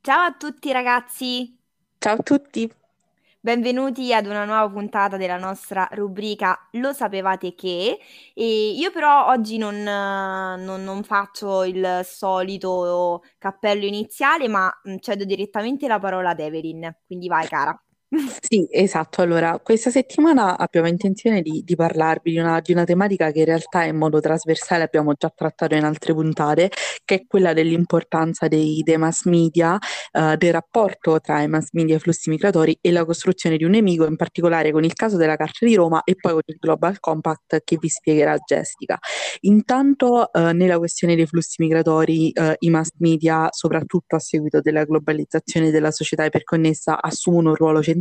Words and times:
Ciao 0.00 0.22
a 0.24 0.32
tutti 0.32 0.72
ragazzi, 0.72 1.54
Ciao 2.00 2.14
a 2.14 2.22
tutti. 2.22 2.70
benvenuti 3.40 4.12
ad 4.12 4.26
una 4.26 4.44
nuova 4.44 4.68
puntata 4.70 5.16
della 5.16 5.38
nostra 5.38 5.88
rubrica 5.92 6.68
Lo 6.72 6.92
sapevate 6.92 7.54
che? 7.54 7.98
E 8.34 8.70
io 8.72 8.90
però 8.90 9.28
oggi 9.28 9.56
non, 9.58 9.82
non- 9.82 10.82
non 10.84 11.02
faccio 11.04 11.62
il 11.64 12.00
solito 12.04 13.22
cappello 13.38 13.84
iniziale, 13.86 14.48
ma 14.48 14.70
mm, 14.88 14.96
cedo 15.00 15.24
direttamente 15.24 15.86
la 15.88 15.98
parola 15.98 16.30
ad 16.30 16.40
Evelyn, 16.40 16.94
quindi 17.06 17.28
vai 17.28 17.46
cara. 17.48 17.78
Sì, 18.40 18.68
esatto. 18.70 19.20
Allora, 19.20 19.58
questa 19.58 19.90
settimana 19.90 20.56
abbiamo 20.56 20.86
intenzione 20.86 21.42
di, 21.42 21.62
di 21.64 21.74
parlarvi 21.74 22.30
di 22.30 22.38
una, 22.38 22.60
di 22.60 22.72
una 22.72 22.84
tematica 22.84 23.32
che 23.32 23.40
in 23.40 23.44
realtà 23.46 23.82
in 23.82 23.96
modo 23.96 24.20
trasversale 24.20 24.84
abbiamo 24.84 25.12
già 25.14 25.28
trattato 25.34 25.74
in 25.74 25.84
altre 25.84 26.14
puntate, 26.14 26.70
che 27.04 27.14
è 27.16 27.26
quella 27.26 27.52
dell'importanza 27.52 28.46
dei, 28.46 28.80
dei 28.84 28.96
mass 28.96 29.24
media, 29.24 29.76
eh, 30.12 30.36
del 30.36 30.52
rapporto 30.52 31.18
tra 31.20 31.42
i 31.42 31.48
mass 31.48 31.68
media 31.72 31.94
e 31.94 31.96
i 31.98 32.00
flussi 32.00 32.30
migratori 32.30 32.78
e 32.80 32.92
la 32.92 33.04
costruzione 33.04 33.56
di 33.56 33.64
un 33.64 33.70
nemico, 33.72 34.06
in 34.06 34.16
particolare 34.16 34.70
con 34.70 34.84
il 34.84 34.92
caso 34.94 35.16
della 35.16 35.34
Carta 35.36 35.66
di 35.66 35.74
Roma 35.74 36.02
e 36.04 36.14
poi 36.14 36.32
con 36.32 36.42
il 36.46 36.56
Global 36.60 37.00
Compact 37.00 37.62
che 37.64 37.76
vi 37.80 37.88
spiegherà 37.88 38.36
Jessica. 38.38 38.96
Intanto, 39.40 40.32
eh, 40.32 40.52
nella 40.52 40.78
questione 40.78 41.16
dei 41.16 41.26
flussi 41.26 41.56
migratori, 41.58 42.30
eh, 42.30 42.54
i 42.60 42.70
mass 42.70 42.90
media, 42.98 43.48
soprattutto 43.50 44.14
a 44.16 44.18
seguito 44.20 44.60
della 44.60 44.84
globalizzazione 44.84 45.70
della 45.70 45.90
società 45.90 46.24
iperconnessa, 46.24 47.02
assumono 47.02 47.48
un 47.50 47.54
ruolo 47.56 47.82
centrale 47.82 47.94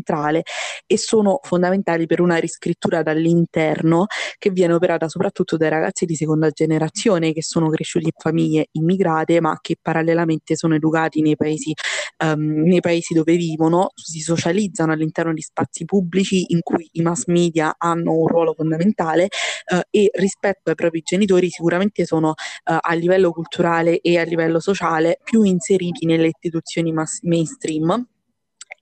e 0.85 0.98
sono 0.98 1.40
fondamentali 1.44 2.05
per 2.05 2.22
una 2.22 2.38
riscrittura 2.38 3.02
dall'interno 3.02 4.05
che 4.38 4.52
viene 4.52 4.73
operata 4.73 5.08
soprattutto 5.08 5.58
dai 5.58 5.70
ragazzi 5.70 6.05
di 6.05 6.16
seconda 6.16 6.49
generazione 6.49 7.34
che 7.34 7.41
sono 7.41 7.70
cresciuti 7.70 8.05
in 8.05 8.12
famiglie 8.16 8.68
immigrate, 8.71 9.40
ma 9.41 9.58
che 9.62 9.77
parallelamente 9.81 10.55
sono 10.55 10.76
educati 10.76 11.21
nei 11.21 11.35
paesi, 11.35 11.73
ehm, 12.18 12.63
nei 12.66 12.80
paesi 12.81 13.13
dove 13.13 13.35
vivono, 13.35 13.90
si 13.95 14.20
socializzano 14.20 14.91
all'interno 14.91 15.34
di 15.34 15.41
spazi 15.41 15.85
pubblici 15.85 16.46
in 16.54 16.62
cui 16.62 16.87
i 16.93 17.02
mass 17.02 17.26
media 17.27 17.76
hanno 17.77 18.13
un 18.13 18.27
ruolo 18.27 18.54
fondamentale 18.54 19.27
eh, 19.71 19.85
e 19.90 20.09
rispetto 20.13 20.70
ai 20.70 20.76
propri 20.76 21.02
genitori 21.04 21.49
sicuramente 21.49 22.05
sono 22.05 22.34
eh, 22.63 22.77
a 22.80 22.93
livello 22.93 23.32
culturale 23.32 23.99
e 24.02 24.18
a 24.18 24.24
livello 24.24 24.59
sociale 24.59 25.20
più 25.24 25.43
inseriti 25.43 26.05
nelle 26.05 26.27
istituzioni 26.27 26.91
mass- 26.91 27.21
mainstream 27.24 28.07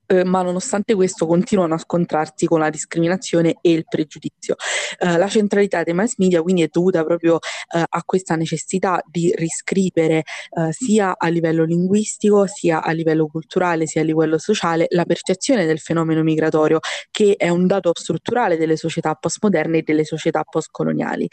eh, 0.06 0.24
ma 0.24 0.42
nonostante 0.42 0.94
questo 0.96 1.26
continuano 1.26 1.74
a 1.76 1.78
scontrarsi 1.78 2.46
con 2.46 2.60
la 2.60 2.70
discriminazione 2.70 3.58
e 3.62 3.72
il 3.72 3.86
pregiudizio. 3.88 4.56
Eh, 5.00 5.18
la 5.18 5.28
centralità 5.28 5.84
dei 5.84 5.94
mass 5.94 6.16
media 6.18 6.42
quindi 6.42 6.64
è 6.64 6.70
dovuta 6.72 7.04
proprio 7.04 7.40
eh, 7.74 7.84
a 7.88 8.04
questa 8.06 8.36
necessità 8.36 9.02
di 9.06 9.34
riscrivere 9.36 10.18
eh, 10.18 10.72
sia 10.72 11.16
a 11.18 11.28
livello 11.28 11.64
linguistico, 11.64 12.48
sia 12.48 12.82
a 12.84 12.92
livello 12.92 13.28
culturale, 13.28 13.88
sia 13.88 14.02
a 14.02 14.04
livello 14.04 14.38
sociale 14.38 14.86
la 14.90 15.06
percezione 15.06 15.66
del 15.66 15.80
fenomeno 15.80 16.24
migratorio, 16.24 16.80
che 17.12 17.36
è 17.38 17.50
un 17.50 17.68
dato 17.68 17.92
strutturale 17.94 18.58
delle 18.58 18.76
società 18.76 19.14
postmoderne 19.16 19.80
e 19.80 19.82
delle 19.84 20.06
società 20.06 20.44
postcoloniali. 20.44 21.28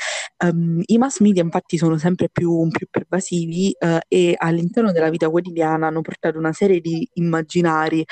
Um, 0.44 0.82
I 0.86 0.98
mass 0.98 1.20
media 1.20 1.42
infatti 1.42 1.76
sono 1.76 1.98
sempre 1.98 2.28
più, 2.30 2.68
più 2.68 2.86
pervasivi 2.90 3.74
eh, 3.78 4.00
e 4.08 4.34
all'interno 4.36 4.92
della 4.92 5.10
vita 5.10 5.28
quotidiana 5.28 5.88
hanno 5.88 6.00
portato 6.00 6.38
una 6.38 6.52
serie 6.52 6.80
di 6.80 7.08
immaginari 7.14 8.04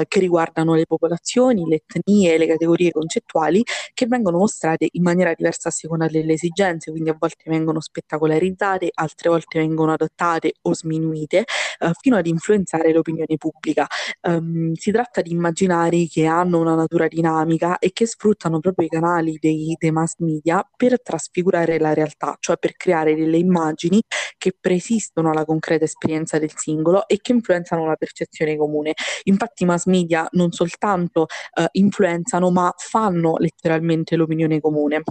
eh, 0.00 0.04
che 0.08 0.20
riguardano 0.20 0.74
le 0.74 0.86
popolazioni, 0.86 1.64
le 1.66 1.82
etnie, 1.86 2.38
le 2.38 2.46
categorie 2.46 2.90
concettuali 2.90 3.62
che 3.92 4.06
vengono 4.06 4.38
mostrate 4.38 4.88
in 4.92 5.02
maniera 5.02 5.32
diversa 5.34 5.68
a 5.68 5.72
seconda 5.72 6.06
delle 6.06 6.34
esigenze, 6.34 6.90
quindi 6.90 7.10
a 7.10 7.16
volte 7.18 7.44
vengono 7.46 7.80
spettacolarizzate, 7.80 8.90
altre 8.92 9.28
volte 9.28 9.58
vengono 9.58 9.92
adattate 9.92 10.54
o 10.62 10.74
sminuite 10.74 11.44
eh, 11.78 11.90
fino 12.00 12.16
ad 12.16 12.26
influenzare 12.26 12.92
l'opinione 12.92 13.36
pubblica. 13.36 13.86
Um, 14.22 14.72
si 14.74 14.90
tratta 14.90 15.20
di 15.20 15.30
immaginari 15.32 16.08
che 16.08 16.26
hanno 16.26 16.60
una 16.60 16.74
natura 16.74 17.06
dinamica 17.08 17.78
e 17.78 17.92
che 17.92 18.06
sfruttano 18.06 18.60
proprio 18.60 18.86
i 18.86 18.88
canali 18.88 19.36
dei, 19.40 19.74
dei 19.78 19.90
mass 19.90 20.14
media 20.18 20.66
per 20.76 21.00
trasfigurare 21.02 21.78
la 21.78 21.94
realtà, 21.94 22.36
cioè 22.40 22.56
per 22.56 22.74
creare 22.76 23.14
delle 23.14 23.36
immagini 23.36 24.02
che 24.38 24.56
preesistono 24.58 25.30
alla 25.30 25.44
concreta 25.44 25.84
esperienza 25.84 26.38
del 26.38 26.52
singolo 26.54 27.06
e 27.08 27.18
che 27.20 27.32
influenzano 27.32 27.86
la 27.86 27.96
percezione 27.96 28.56
comune. 28.56 28.94
Infatti 29.24 29.62
i 29.62 29.66
mass 29.66 29.83
media 29.86 30.26
non 30.32 30.52
soltanto 30.52 31.26
eh, 31.54 31.68
influenzano, 31.72 32.50
ma 32.50 32.72
fanno 32.76 33.36
letteralmente 33.38 34.16
l'opinione 34.16 34.60
comune. 34.60 35.02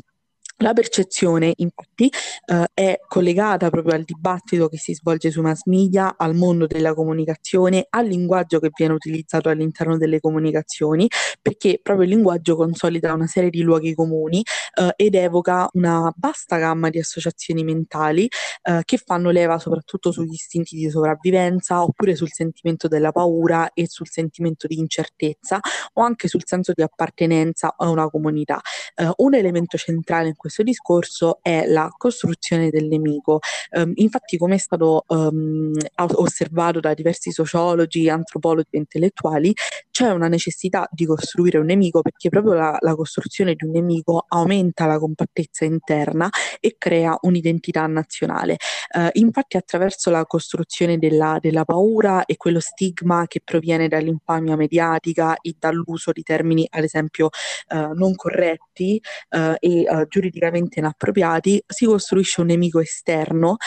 La 0.57 0.71
percezione, 0.71 1.51
infatti, 1.57 2.09
eh, 2.45 2.65
è 2.73 2.99
collegata 3.07 3.69
proprio 3.69 3.95
al 3.95 4.03
dibattito 4.03 4.69
che 4.69 4.77
si 4.77 4.93
svolge 4.93 5.29
sui 5.29 5.41
mass 5.41 5.63
media, 5.65 6.15
al 6.15 6.35
mondo 6.35 6.67
della 6.67 6.93
comunicazione, 6.93 7.87
al 7.89 8.07
linguaggio 8.07 8.59
che 8.59 8.69
viene 8.73 8.93
utilizzato 8.93 9.49
all'interno 9.49 9.97
delle 9.97 10.19
comunicazioni, 10.21 11.07
perché 11.41 11.79
proprio 11.81 12.05
il 12.07 12.13
linguaggio 12.13 12.55
consolida 12.55 13.11
una 13.13 13.27
serie 13.27 13.49
di 13.49 13.61
luoghi 13.61 13.93
comuni 13.93 14.41
eh, 14.75 14.93
ed 14.95 15.15
evoca 15.15 15.67
una 15.73 16.13
vasta 16.17 16.57
gamma 16.57 16.89
di 16.89 16.99
associazioni 16.99 17.63
mentali 17.63 18.29
eh, 18.61 18.81
che 18.85 18.97
fanno 18.97 19.31
leva 19.31 19.59
soprattutto 19.59 20.11
sugli 20.11 20.33
istinti 20.33 20.77
di 20.77 20.89
sopravvivenza 20.89 21.83
oppure 21.83 22.15
sul 22.15 22.31
sentimento 22.31 22.87
della 22.87 23.11
paura 23.11 23.71
e 23.73 23.87
sul 23.87 24.07
sentimento 24.07 24.67
di 24.67 24.77
incertezza 24.77 25.59
o 25.93 26.01
anche 26.01 26.27
sul 26.29 26.43
senso 26.45 26.71
di 26.73 26.83
appartenenza 26.83 27.73
a 27.77 27.89
una 27.89 28.09
comunità. 28.09 28.61
Eh, 28.95 29.11
un 29.17 29.33
elemento 29.33 29.77
centrale 29.77 30.29
in 30.29 30.35
questo 30.43 30.63
discorso 30.63 31.39
è 31.41 31.65
la 31.67 31.89
costruzione 31.97 32.69
del 32.69 32.87
nemico. 32.87 33.39
Um, 33.71 33.93
infatti, 33.95 34.35
come 34.37 34.55
è 34.55 34.57
stato 34.57 35.05
um, 35.07 35.71
osservato 35.95 36.81
da 36.81 36.93
diversi 36.93 37.31
sociologi, 37.31 38.09
antropologi 38.09 38.67
e 38.71 38.77
intellettuali, 38.79 39.53
c'è 39.89 40.09
una 40.09 40.27
necessità 40.27 40.85
di 40.91 41.05
costruire 41.05 41.59
un 41.59 41.65
nemico 41.67 42.01
perché 42.01 42.27
proprio 42.27 42.55
la, 42.55 42.75
la 42.77 42.93
costruzione 42.93 43.55
di 43.55 43.63
un 43.63 43.71
nemico 43.71 44.25
aumenta 44.27 44.85
la 44.85 44.99
compattezza 44.99 45.63
interna 45.63 46.29
e 46.59 46.75
crea 46.77 47.17
un'identità 47.21 47.87
nazionale. 47.87 48.57
Uh, 48.93 49.07
infatti, 49.13 49.55
attraverso 49.55 50.09
la 50.09 50.25
costruzione 50.25 50.97
della, 50.97 51.37
della 51.39 51.63
paura 51.63 52.25
e 52.25 52.35
quello 52.35 52.59
stigma 52.59 53.27
che 53.27 53.39
proviene 53.41 53.87
dall'infamia 53.87 54.57
mediatica 54.57 55.37
e 55.39 55.55
dall'uso 55.57 56.11
di 56.11 56.21
termini, 56.21 56.67
ad 56.69 56.83
esempio, 56.83 57.29
uh, 57.69 57.93
non 57.93 58.13
corretti 58.15 59.01
uh, 59.29 59.53
e 59.57 59.85
giuridicamente 60.33 60.79
inappropriati, 60.79 61.63
si 61.67 61.85
costruisce 61.85 62.41
un 62.41 62.47
nemico 62.47 62.79
esterno 62.79 63.57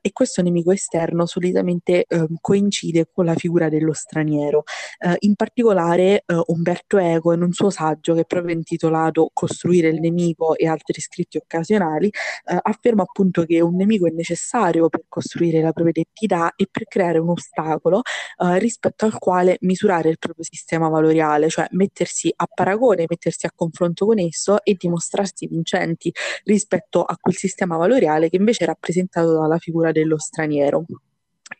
e 0.00 0.12
questo 0.12 0.42
nemico 0.42 0.72
esterno 0.72 1.26
solitamente 1.26 2.04
ehm, 2.06 2.36
coincide 2.40 3.08
con 3.12 3.24
la 3.24 3.34
figura 3.34 3.68
dello 3.68 3.92
straniero. 3.92 4.64
in 5.20 5.34
particolare 5.34 6.24
Umberto 6.46 6.98
Eco 6.98 7.32
in 7.32 7.42
un 7.42 7.52
suo 7.52 7.70
saggio 7.70 8.14
che 8.14 8.20
è 8.20 8.24
proprio 8.24 8.54
intitolato 8.54 9.30
Costruire 9.32 9.88
il 9.88 10.00
nemico 10.00 10.56
e 10.56 10.66
altri 10.66 11.00
scritti 11.00 11.36
occasionali 11.36 12.10
afferma 12.44 13.02
appunto 13.02 13.44
che 13.44 13.60
un 13.60 13.76
nemico 13.76 14.06
è 14.06 14.10
necessario 14.10 14.88
per 14.88 15.04
costruire 15.08 15.60
la 15.60 15.72
propria 15.72 16.02
identità 16.02 16.52
e 16.56 16.66
per 16.70 16.84
creare 16.84 17.18
un 17.18 17.30
ostacolo 17.30 18.02
eh, 18.38 18.58
rispetto 18.58 19.04
al 19.04 19.18
quale 19.18 19.56
misurare 19.60 20.08
il 20.08 20.18
proprio 20.18 20.44
sistema 20.44 20.88
valoriale, 20.88 21.48
cioè 21.48 21.66
mettersi 21.70 22.32
a 22.34 22.46
paragone, 22.52 23.04
mettersi 23.08 23.46
a 23.46 23.52
confronto 23.54 24.06
con 24.06 24.18
esso 24.18 24.62
e 24.64 24.74
dimostrarsi 24.78 25.46
vincenti 25.46 26.12
rispetto 26.44 27.02
a 27.02 27.16
quel 27.20 27.34
sistema 27.34 27.76
valoriale 27.76 28.28
che 28.28 28.36
invece 28.36 28.64
è 28.64 28.66
rappresentato 28.66 29.32
dalla 29.32 29.58
figura 29.58 29.92
dello 29.92 30.18
straniero 30.18 30.84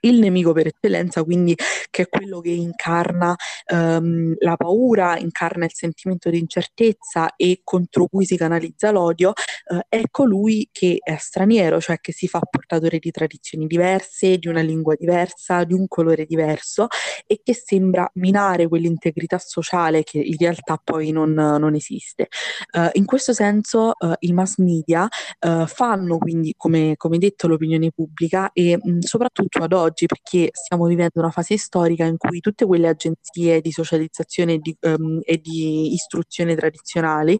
il 0.00 0.18
nemico 0.18 0.52
per 0.52 0.68
eccellenza, 0.68 1.22
quindi 1.24 1.54
che 1.90 2.02
è 2.02 2.08
quello 2.08 2.40
che 2.40 2.50
incarna 2.50 3.34
ehm, 3.66 4.34
la 4.38 4.56
paura, 4.56 5.18
incarna 5.18 5.64
il 5.64 5.72
sentimento 5.72 6.30
di 6.30 6.38
incertezza 6.38 7.34
e 7.36 7.60
contro 7.64 8.06
cui 8.06 8.24
si 8.24 8.36
canalizza 8.36 8.90
l'odio, 8.90 9.32
eh, 9.68 9.86
è 9.88 10.02
colui 10.10 10.68
che 10.72 10.98
è 11.02 11.16
straniero, 11.16 11.80
cioè 11.80 11.98
che 12.00 12.12
si 12.12 12.28
fa 12.28 12.40
portatore 12.40 12.98
di 12.98 13.10
tradizioni 13.10 13.66
diverse, 13.66 14.38
di 14.38 14.48
una 14.48 14.60
lingua 14.60 14.94
diversa, 14.96 15.64
di 15.64 15.72
un 15.72 15.86
colore 15.88 16.24
diverso 16.26 16.86
e 17.26 17.40
che 17.42 17.54
sembra 17.54 18.08
minare 18.14 18.68
quell'integrità 18.68 19.38
sociale 19.38 20.02
che 20.02 20.18
in 20.18 20.36
realtà 20.38 20.80
poi 20.82 21.10
non, 21.10 21.32
non 21.32 21.74
esiste. 21.74 22.28
Uh, 22.72 22.88
in 22.92 23.04
questo 23.04 23.32
senso 23.32 23.92
uh, 23.98 24.12
i 24.20 24.32
mass 24.32 24.56
media 24.58 25.08
uh, 25.40 25.66
fanno 25.66 26.18
quindi, 26.18 26.54
come, 26.56 26.94
come 26.96 27.18
detto, 27.18 27.46
l'opinione 27.46 27.90
pubblica 27.90 28.50
e 28.52 28.78
mh, 28.80 29.00
soprattutto 29.00 29.62
ad 29.62 29.72
oggi, 29.76 30.06
perché 30.06 30.50
stiamo 30.52 30.86
vivendo 30.86 31.20
una 31.20 31.30
fase 31.30 31.56
storica 31.58 32.04
in 32.04 32.16
cui 32.16 32.40
tutte 32.40 32.66
quelle 32.66 32.88
agenzie 32.88 33.60
di 33.60 33.70
socializzazione 33.70 34.54
e 34.54 34.58
di, 34.58 34.76
um, 34.82 35.20
e 35.22 35.38
di 35.38 35.92
istruzione 35.92 36.54
tradizionali 36.54 37.36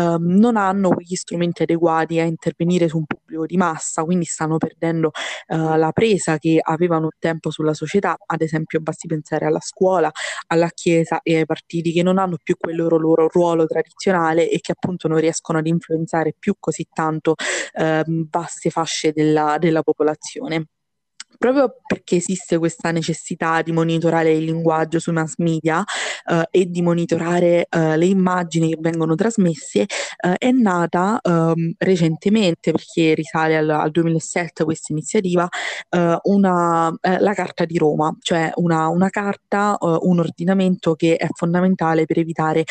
um, 0.00 0.36
non 0.36 0.56
hanno 0.56 0.90
quegli 0.90 1.14
strumenti 1.14 1.62
adeguati 1.62 2.18
a 2.18 2.24
intervenire 2.24 2.88
su 2.88 2.98
un 2.98 3.04
pubblico 3.04 3.46
di 3.46 3.56
massa, 3.56 4.04
quindi 4.04 4.24
stanno 4.24 4.58
perdendo 4.58 5.10
uh, 5.48 5.76
la 5.76 5.90
presa 5.92 6.38
che 6.38 6.58
avevano 6.60 7.04
un 7.04 7.16
tempo 7.18 7.50
sulla 7.50 7.74
società, 7.74 8.16
ad 8.24 8.42
esempio 8.42 8.80
basti 8.80 9.06
pensare 9.06 9.46
alla 9.46 9.60
scuola, 9.60 10.10
alla 10.48 10.68
chiesa 10.68 11.20
e 11.22 11.36
ai 11.36 11.46
partiti 11.46 11.92
che 11.92 12.02
non 12.02 12.18
hanno 12.18 12.36
più 12.42 12.56
quel 12.56 12.76
loro, 12.76 12.98
loro 12.98 13.28
ruolo 13.28 13.66
tradizionale 13.66 14.48
e 14.50 14.60
che 14.60 14.72
appunto 14.72 15.08
non 15.08 15.18
riescono 15.18 15.58
ad 15.58 15.66
influenzare 15.66 16.34
più 16.38 16.54
così 16.58 16.86
tanto 16.92 17.34
uh, 17.74 18.26
vaste 18.30 18.70
fasce 18.70 19.12
della, 19.12 19.56
della 19.58 19.82
popolazione. 19.82 20.68
Proprio 21.38 21.76
perché 21.86 22.16
esiste 22.16 22.58
questa 22.58 22.90
necessità 22.90 23.62
di 23.62 23.72
monitorare 23.72 24.32
il 24.32 24.44
linguaggio 24.44 24.98
sui 24.98 25.12
mass 25.12 25.34
media 25.38 25.84
eh, 26.26 26.46
e 26.50 26.70
di 26.70 26.82
monitorare 26.82 27.66
eh, 27.68 27.96
le 27.96 28.06
immagini 28.06 28.70
che 28.70 28.78
vengono 28.80 29.14
trasmesse, 29.14 29.82
eh, 29.82 30.34
è 30.38 30.50
nata 30.50 31.20
ehm, 31.22 31.74
recentemente, 31.78 32.72
perché 32.72 33.14
risale 33.14 33.56
al, 33.56 33.68
al 33.68 33.90
2007 33.90 34.64
questa 34.64 34.92
iniziativa, 34.92 35.48
eh, 35.90 36.18
una, 36.22 36.94
eh, 37.00 37.20
la 37.20 37.34
Carta 37.34 37.64
di 37.64 37.78
Roma, 37.78 38.14
cioè 38.20 38.50
una, 38.56 38.88
una 38.88 39.10
carta, 39.10 39.76
eh, 39.80 39.98
un 40.02 40.18
ordinamento 40.18 40.94
che 40.94 41.16
è 41.16 41.28
fondamentale 41.34 42.06
per 42.06 42.18
evitare 42.18 42.64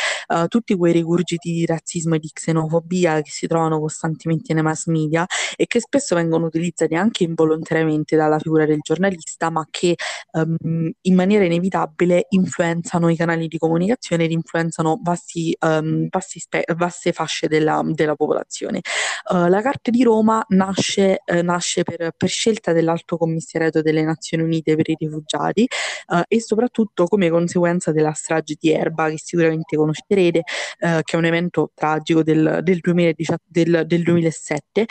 tutti 0.48 0.76
quei 0.76 0.94
rigurgiti 0.94 1.52
di 1.52 1.66
razzismo 1.66 2.16
e 2.16 2.20
di 2.20 2.30
xenofobia 2.32 3.22
che 3.22 3.30
si 3.30 3.46
trovano 3.46 3.80
costantemente 3.80 4.54
nei 4.54 4.64
mass 4.64 4.88
media 4.88 5.26
e 5.56 5.68
che 5.68 5.80
spesso 5.80 6.16
vengono 6.16 6.46
utilizzati 6.46 6.96
anche 6.96 7.24
involontariamente 7.24 8.16
dalla 8.16 8.40
figura 8.40 8.53
figura 8.54 8.66
del 8.66 8.80
giornalista, 8.82 9.50
ma 9.50 9.66
che 9.70 9.96
um, 10.34 10.92
in 11.02 11.16
maniera 11.16 11.44
inevitabile 11.44 12.28
influenzano 12.30 13.10
i 13.10 13.16
canali 13.16 13.48
di 13.48 13.58
comunicazione 13.58 14.26
ed 14.26 14.32
influenzano 14.32 15.00
vasti, 15.02 15.56
um, 15.60 16.08
vasti 16.10 16.40
spe- 16.40 16.66
vaste 16.76 17.12
fasce 17.12 17.48
della, 17.48 17.82
della 17.84 18.16
popolazione. 18.16 18.82
Uh, 19.30 19.48
la 19.48 19.62
Carta 19.62 19.90
di 19.90 20.04
Roma 20.04 20.44
nasce, 20.50 21.22
uh, 21.26 21.42
nasce 21.42 21.84
per, 21.84 22.12
per, 22.16 22.30
scelta 22.30 22.74
dell'Alto 22.74 23.18
Commissariato 23.18 23.82
delle 23.82 24.04
Nazioni 24.04 24.44
Unite 24.44 24.76
per 24.76 24.90
i 24.90 24.96
rifugiati 24.98 25.68
uh, 26.08 26.22
e 26.28 26.42
soprattutto 26.42 27.06
come 27.06 27.30
conseguenza 27.30 27.92
della 27.92 28.14
strage 28.14 28.56
di 28.60 28.72
Erba, 28.72 29.10
che 29.10 29.18
sicuramente 29.18 29.76
conoscerete, 29.76 30.42
che 30.78 31.02
è 31.04 31.16
un 31.16 31.26
evento 31.26 31.72
tragico 31.74 32.24
del, 32.24 32.60
del, 32.62 32.80
2017, 32.80 33.42
del, 33.48 33.84
del 33.86 34.04
2007, 34.04 34.86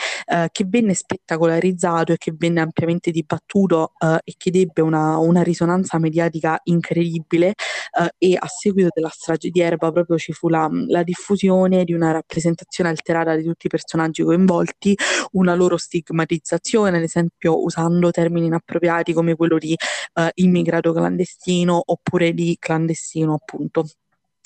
che 0.51 0.65
venne 0.67 0.93
spettacolarizzato 0.93 2.13
e 2.13 2.17
che 2.17 2.33
venne 2.35 2.61
ampiamente 2.61 3.11
dibattuto 3.11 3.52
futuro 3.53 3.91
eh, 3.99 4.19
e 4.23 4.33
che 4.35 4.49
ebbe 4.53 4.81
una, 4.81 5.17
una, 5.17 5.43
risonanza 5.43 5.99
mediatica 5.99 6.59
incredibile 6.63 7.49
eh, 7.99 8.13
e 8.17 8.35
a 8.39 8.47
seguito 8.47 8.89
della 8.91 9.09
strage 9.09 9.49
di 9.49 9.61
Erba 9.61 9.91
proprio 9.91 10.17
ci 10.17 10.33
fu 10.33 10.49
la, 10.49 10.67
la, 10.87 11.03
diffusione 11.03 11.83
di 11.83 11.93
una 11.93 12.11
rappresentazione 12.11 12.89
alterata 12.89 13.35
di 13.35 13.43
tutti 13.43 13.67
i 13.67 13.69
personaggi 13.69 14.23
coinvolti, 14.23 14.97
una 15.33 15.53
loro 15.53 15.77
stigmatizzazione, 15.77 16.97
ad 16.97 17.03
esempio 17.03 17.61
usando 17.61 18.09
termini 18.09 18.47
inappropriati 18.47 19.13
come 19.13 19.35
quello 19.35 19.57
di 19.59 19.73
eh, 19.73 20.31
immigrato 20.35 20.91
clandestino 20.93 21.81
oppure 21.85 22.33
di 22.33 22.57
clandestino 22.59 23.33
appunto. 23.33 23.85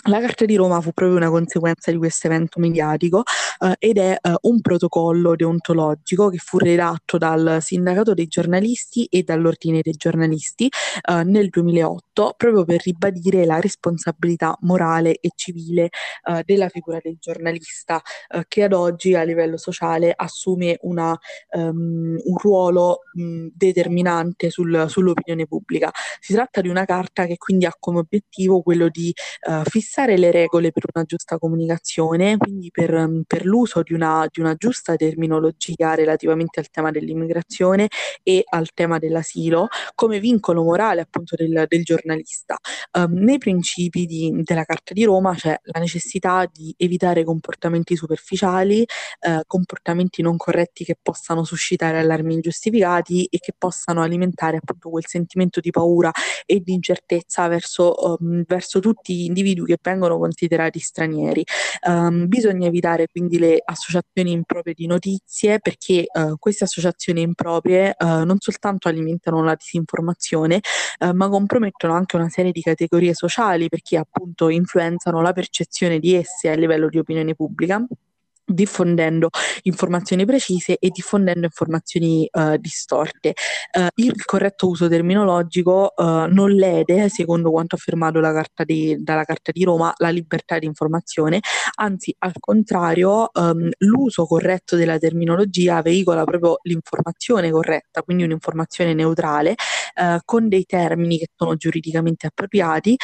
La 0.04 0.22
Carta 0.22 0.46
di 0.46 0.56
Roma 0.56 0.80
fu 0.80 0.92
proprio 0.94 1.18
una 1.18 1.30
conseguenza 1.30 1.92
di 1.92 1.98
questo 1.98 2.28
evento 2.28 2.60
mediatico 2.60 3.24
eh, 3.60 3.76
ed 3.80 3.98
è 3.98 4.16
eh, 4.22 4.36
un 4.42 4.62
protocollo 4.62 5.36
deontologico 5.36 6.30
che 6.30 6.38
fu 6.38 6.60
redatto 6.60 7.18
dal 7.18 7.58
Sindacato 7.62 8.14
dei 8.14 8.28
giornalisti 8.28 9.06
e 9.06 9.24
dall'Ordine 9.24 9.82
dei 9.82 9.94
giornalisti 9.94 10.68
eh, 10.68 11.24
nel 11.24 11.50
2008 11.50 12.36
proprio 12.38 12.64
per 12.64 12.82
ribadire 12.84 13.44
la 13.44 13.60
responsabilità 13.60 14.56
morale 14.62 15.18
e 15.20 15.32
civile 15.36 15.90
eh, 16.30 16.44
della 16.46 16.70
figura 16.70 17.00
del 17.02 17.18
giornalista 17.20 18.02
eh, 18.30 18.46
che 18.48 18.64
ad 18.64 18.74
oggi 18.74 19.14
a 19.14 19.24
livello 19.24 19.58
sociale 19.58 20.14
assume 20.16 20.78
una, 20.84 21.18
um, 21.52 22.16
un 22.24 22.38
ruolo 22.38 23.00
mh, 23.14 23.48
determinante 23.54 24.52
sul, 24.52 24.86
sull'opinione 24.88 25.48
pubblica. 25.48 25.92
Si 26.20 26.34
tratta 26.34 26.62
di 26.62 26.70
una 26.70 26.86
carta 26.86 27.26
che 27.26 27.36
quindi 27.38 27.66
ha 27.66 27.76
come 27.78 28.00
obiettivo 28.00 28.62
quello 28.62 28.88
di 28.90 29.14
uh, 29.48 29.64
fissare 29.64 29.86
fissare 29.88 30.18
le 30.18 30.32
regole 30.32 30.72
per 30.72 30.84
una 30.94 31.06
giusta 31.06 31.38
comunicazione, 31.38 32.36
quindi 32.36 32.70
per, 32.72 32.94
mm, 33.08 33.22
per 33.26 33.46
l'uso 33.46 33.82
di 33.84 33.94
una, 33.94 34.28
di 34.30 34.42
una, 34.42 34.54
giusta 34.56 34.96
terminologia 34.98 35.96
relativamente 35.96 36.60
al 36.60 36.70
tema 36.70 36.92
dell'immigrazione 36.92 37.88
e 38.22 38.44
al 38.50 38.68
tema 38.74 38.98
dell'asilo 38.98 39.68
come 39.96 40.20
vincolo 40.20 40.64
morale 40.64 41.02
appunto 41.02 41.36
del, 41.38 41.66
del 41.68 41.84
giornalista. 41.84 42.58
Um, 42.98 43.14
nei 43.14 43.38
principi 43.38 44.06
di, 44.06 44.42
della 44.44 44.66
Carta 44.66 44.94
di 44.94 45.06
Roma 45.06 45.34
c'è 45.36 45.58
la 45.64 45.80
necessità 45.80 46.50
di 46.52 46.74
evitare 46.78 47.24
comportamenti 47.24 47.96
superficiali, 47.96 48.82
eh, 48.82 49.44
comportamenti 49.46 50.22
non 50.22 50.36
corretti 50.36 50.84
che 50.84 50.98
possano 51.02 51.44
suscitare 51.46 52.00
allarmi 52.00 52.34
ingiustificati 52.34 53.26
e 53.26 53.38
che 53.40 53.54
possano 53.58 54.02
alimentare 54.02 54.58
appunto 54.58 54.90
quel 54.90 55.06
sentimento 55.06 55.62
di 55.62 55.70
paura 55.72 56.12
e 56.46 56.60
di 56.60 56.74
incertezza 56.74 57.48
verso, 57.48 58.18
um, 58.20 58.44
verso 58.46 58.80
tutti 58.80 59.16
gli 59.16 59.26
individui 59.26 59.66
che 59.68 59.77
vengono 59.82 60.18
considerati 60.18 60.80
stranieri. 60.80 61.44
Um, 61.88 62.28
bisogna 62.28 62.68
evitare 62.68 63.08
quindi 63.08 63.38
le 63.40 63.62
associazioni 63.64 64.32
improprie 64.32 64.74
di 64.74 64.88
notizie 64.88 65.60
perché 65.60 66.06
uh, 66.12 66.36
queste 66.38 66.66
associazioni 66.66 67.22
improprie 67.22 67.96
uh, 67.98 68.24
non 68.24 68.38
soltanto 68.40 68.88
alimentano 68.88 69.44
la 69.44 69.56
disinformazione, 69.56 70.62
uh, 71.00 71.12
ma 71.12 71.30
compromettono 71.30 71.94
anche 71.94 72.16
una 72.16 72.30
serie 72.30 72.52
di 72.52 72.62
categorie 72.62 73.14
sociali 73.14 73.70
perché 73.70 73.98
appunto 73.98 74.50
influenzano 74.50 75.22
la 75.22 75.34
percezione 75.34 76.00
di 76.00 76.14
esse 76.16 76.50
a 76.50 76.56
livello 76.56 76.90
di 76.90 76.98
opinione 76.98 77.36
pubblica 77.36 77.86
diffondendo 78.50 79.30
informazioni 79.64 80.26
precise 80.26 80.78
e 80.80 80.90
diffondendo 80.90 81.46
informazioni 81.46 82.28
uh, 82.32 82.56
distorte. 82.58 83.34
Uh, 83.78 83.88
il 83.96 84.24
corretto 84.24 84.70
uso 84.70 84.88
terminologico 84.88 85.94
uh, 85.96 86.26
non 86.28 86.52
lede, 86.52 87.10
secondo 87.10 87.52
quanto 87.52 87.76
affermato 87.76 88.22
carta 88.22 88.64
di, 88.64 88.96
dalla 89.00 89.24
Carta 89.24 89.52
di 89.52 89.64
Roma, 89.64 89.94
la 89.98 90.10
libertà 90.10 90.60
di 90.60 90.66
informazione, 90.66 91.42
anzi 91.76 92.16
al 92.20 92.34
contrario 92.40 93.30
um, 93.34 93.70
l'uso 93.80 94.26
corretto 94.26 94.76
della 94.76 94.98
terminologia 94.98 95.82
veicola 95.82 96.24
proprio 96.24 96.60
l'informazione 96.64 97.52
corretta, 97.52 98.02
quindi 98.02 98.24
un'informazione 98.24 98.94
neutrale, 98.94 99.56
con 100.26 100.48
dei 100.48 100.66
termini 100.66 101.18
che 101.18 101.30
sono 101.36 101.56
giuridicamente 101.56 102.28
appropriati 102.28 102.96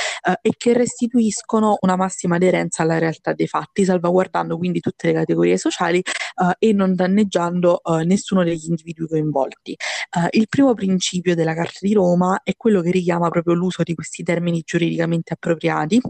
e 0.42 0.54
che 0.56 0.74
restituiscono 0.74 1.78
una 1.82 1.96
massima 1.96 2.36
aderenza 2.36 2.84
alla 2.84 3.00
realtà 3.00 3.34
dei 3.34 3.48
fatti, 3.48 3.84
salvaguardando 3.84 4.58
quindi 4.58 4.80
tutte 4.80 5.08
le 5.08 5.14
categorie 5.14 5.33
categorie 5.34 5.58
sociali 5.58 6.02
uh, 6.36 6.52
e 6.60 6.74
non 6.74 6.96
danneggiando 6.96 7.82
uh, 7.84 7.98
nessuno 7.98 8.44
degli 8.44 8.68
individui 8.68 9.08
coinvolti. 9.08 9.76
Uh, 10.16 10.28
il 10.32 10.48
primo 10.48 10.74
principio 10.74 11.36
della 11.36 11.54
Carta 11.54 11.80
di 11.82 11.94
Roma 11.94 12.42
è 12.44 12.54
quello 12.56 12.82
che 12.82 12.92
richiama 12.92 13.30
proprio 13.30 13.56
l'uso 13.56 13.84
di 13.84 13.96
questi 13.96 14.24
termini 14.24 14.62
giuridicamente 14.64 15.34
appropriati 15.34 16.02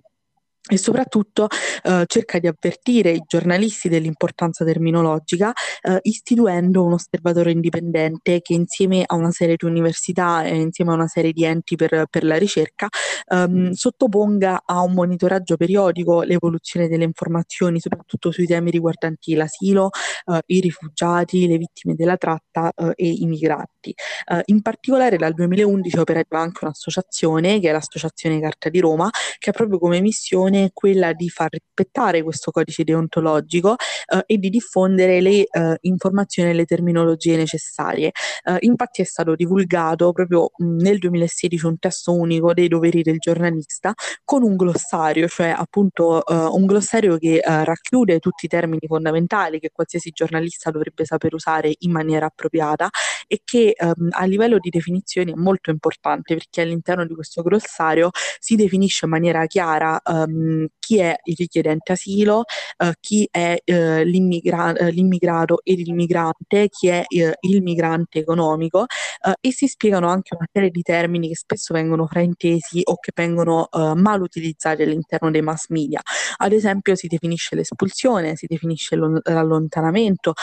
e 0.71 0.77
soprattutto 0.77 1.48
eh, 1.83 2.06
cerca 2.07 2.39
di 2.39 2.48
avvertire 2.48 3.12
i 3.12 3.24
giornalisti 3.27 3.89
dell'importanza 3.89 4.63
terminologica 4.63 5.51
eh, 5.81 6.00
istituendo 6.04 6.86
un 6.86 6.94
osservatore 6.94 7.51
indipendente 7.51 8.39
che 8.42 8.54
insieme 8.54 9.04
a 9.06 9.15
una 9.15 9.31
serie 9.31 9.57
di 9.57 9.65
università 9.65 10.44
e 10.44 10.56
insieme 10.56 10.92
a 10.92 10.94
una 10.94 11.07
serie 11.07 11.33
di 11.33 11.44
enti 11.44 11.75
per, 11.75 12.06
per 12.10 12.24
la 12.24 12.38
ricerca 12.38 12.88
ehm, 13.27 13.71
sottoponga 13.71 14.64
a 14.66 14.81
un 14.81 14.94
monitoraggio 14.94 15.57
periodico 15.57 16.21
l'evoluzione 16.21 16.88
delle 16.88 17.04
informazioni 17.04 17.81
soprattutto 17.81 18.31
sui 18.31 18.45
temi 18.45 18.71
riguardanti 18.71 19.33
l'asilo, 19.35 19.90
eh, 20.26 20.42
i 20.45 20.61
rifugiati, 20.61 21.45
le 21.45 21.57
vittime 21.57 21.94
della 21.95 22.16
tratta 22.16 22.71
eh, 22.73 22.94
e 22.95 23.09
i 23.09 23.26
migranti. 23.26 23.94
Eh, 24.31 24.42
in 24.45 24.61
particolare 24.61 25.18
dal 25.18 25.33
2011 25.33 25.97
operativa 25.97 26.40
anche 26.40 26.64
un'associazione 26.64 27.59
che 27.59 27.68
è 27.68 27.71
l'Associazione 27.73 28.40
Carta 28.40 28.69
di 28.69 28.80
Roma 28.80 29.09
che 29.38 29.49
ha 29.49 29.54
proprio 29.54 29.78
come 29.78 29.99
missione 29.99 30.53
missione 30.54 30.69
quella 30.74 31.14
di 31.14 31.30
far 31.30 31.50
rispettare 31.50 32.22
questo 32.22 32.52
codice 32.52 32.83
deontologico 32.83 33.76
eh, 34.14 34.24
e 34.26 34.38
di 34.38 34.50
diffondere 34.50 35.22
le 35.22 35.45
eh, 35.45 35.78
informazioni 35.81 36.52
e 36.52 36.54
le 36.54 36.66
terminologie 36.66 37.36
necessarie. 37.36 38.12
Eh, 38.44 38.57
infatti 38.62 39.02
è 39.02 39.06
stato 39.06 39.36
divulgato 39.36 40.12
proprio 40.12 40.52
mh, 40.56 40.81
nel 40.81 41.00
2016 41.00 41.66
un 41.66 41.80
testo 41.80 42.14
unico 42.14 42.54
dei 42.54 42.68
doveri 42.68 43.02
del 43.02 43.18
giornalista 43.18 43.94
con 44.24 44.44
un 44.44 44.56
glossario, 44.56 45.28
cioè 45.28 45.54
appunto 45.56 46.26
eh, 46.26 46.33
un 46.33 46.66
glossario 46.66 47.18
che 47.18 47.38
eh, 47.38 47.64
racchiude 47.64 48.19
tutti 48.19 48.45
i 48.45 48.50
termini 48.50 48.81
fondamentali 48.88 49.60
che 49.60 49.72
qualsiasi 49.72 50.12
giornalista 50.12 50.72
dovrebbe 50.72 51.06
saper 51.06 51.33
usare 51.33 51.74
in 51.80 51.92
maniera 51.92 52.28
appropriata 52.28 52.90
e 53.33 53.42
che 53.44 53.73
ehm, 53.75 54.09
a 54.11 54.25
livello 54.25 54.59
di 54.59 54.69
definizioni 54.69 55.31
è 55.31 55.35
molto 55.35 55.71
importante 55.71 56.35
perché 56.35 56.61
all'interno 56.61 57.04
di 57.04 57.16
questo 57.16 57.42
glossario 57.42 58.11
si 58.37 58.56
definisce 58.56 59.06
in 59.06 59.11
maniera 59.11 59.47
chiara 59.47 59.99
ehm, 60.04 60.68
chi 60.78 60.99
è 60.99 61.16
il 61.23 61.35
richiedente 61.37 61.94
asilo, 61.94 62.44
eh, 62.78 62.94
chi 62.99 63.28
è 63.31 63.57
eh, 63.63 64.04
l'immigra- 64.04 64.73
eh, 64.73 64.92
l'immigrato 64.92 65.61
e 65.63 65.75
l'immigrante, 65.75 66.68
chi 66.69 66.90
è 66.90 67.04
eh, 67.07 67.35
il 67.40 67.61
migrante 67.61 68.19
economico 68.19 68.85
eh, 69.25 69.33
e 69.40 69.52
si 69.52 69.68
spiegano 69.68 70.09
anche 70.09 70.35
una 70.35 70.47
serie 70.52 70.69
di 70.69 70.81
termini 70.81 71.30
che 71.30 71.35
spesso 71.35 71.73
vengono 71.73 72.06
fraintesi 72.06 72.81
o 72.83 72.97
che 72.99 73.11
vengono 73.16 73.69
eh, 73.71 73.94
mal 73.95 74.21
utilizzati 74.21 74.83
all'interno 74.83 75.31
dei 75.31 75.42
mass 75.42 75.69
media. 75.69 76.02
Ad 76.37 76.52
esempio 76.52 76.95
si 76.95 77.07
definisce 77.07 77.56
l'espulsione, 77.56 78.35
si 78.35 78.45
definisce 78.47 78.95
l'allontanamento, 78.95 80.33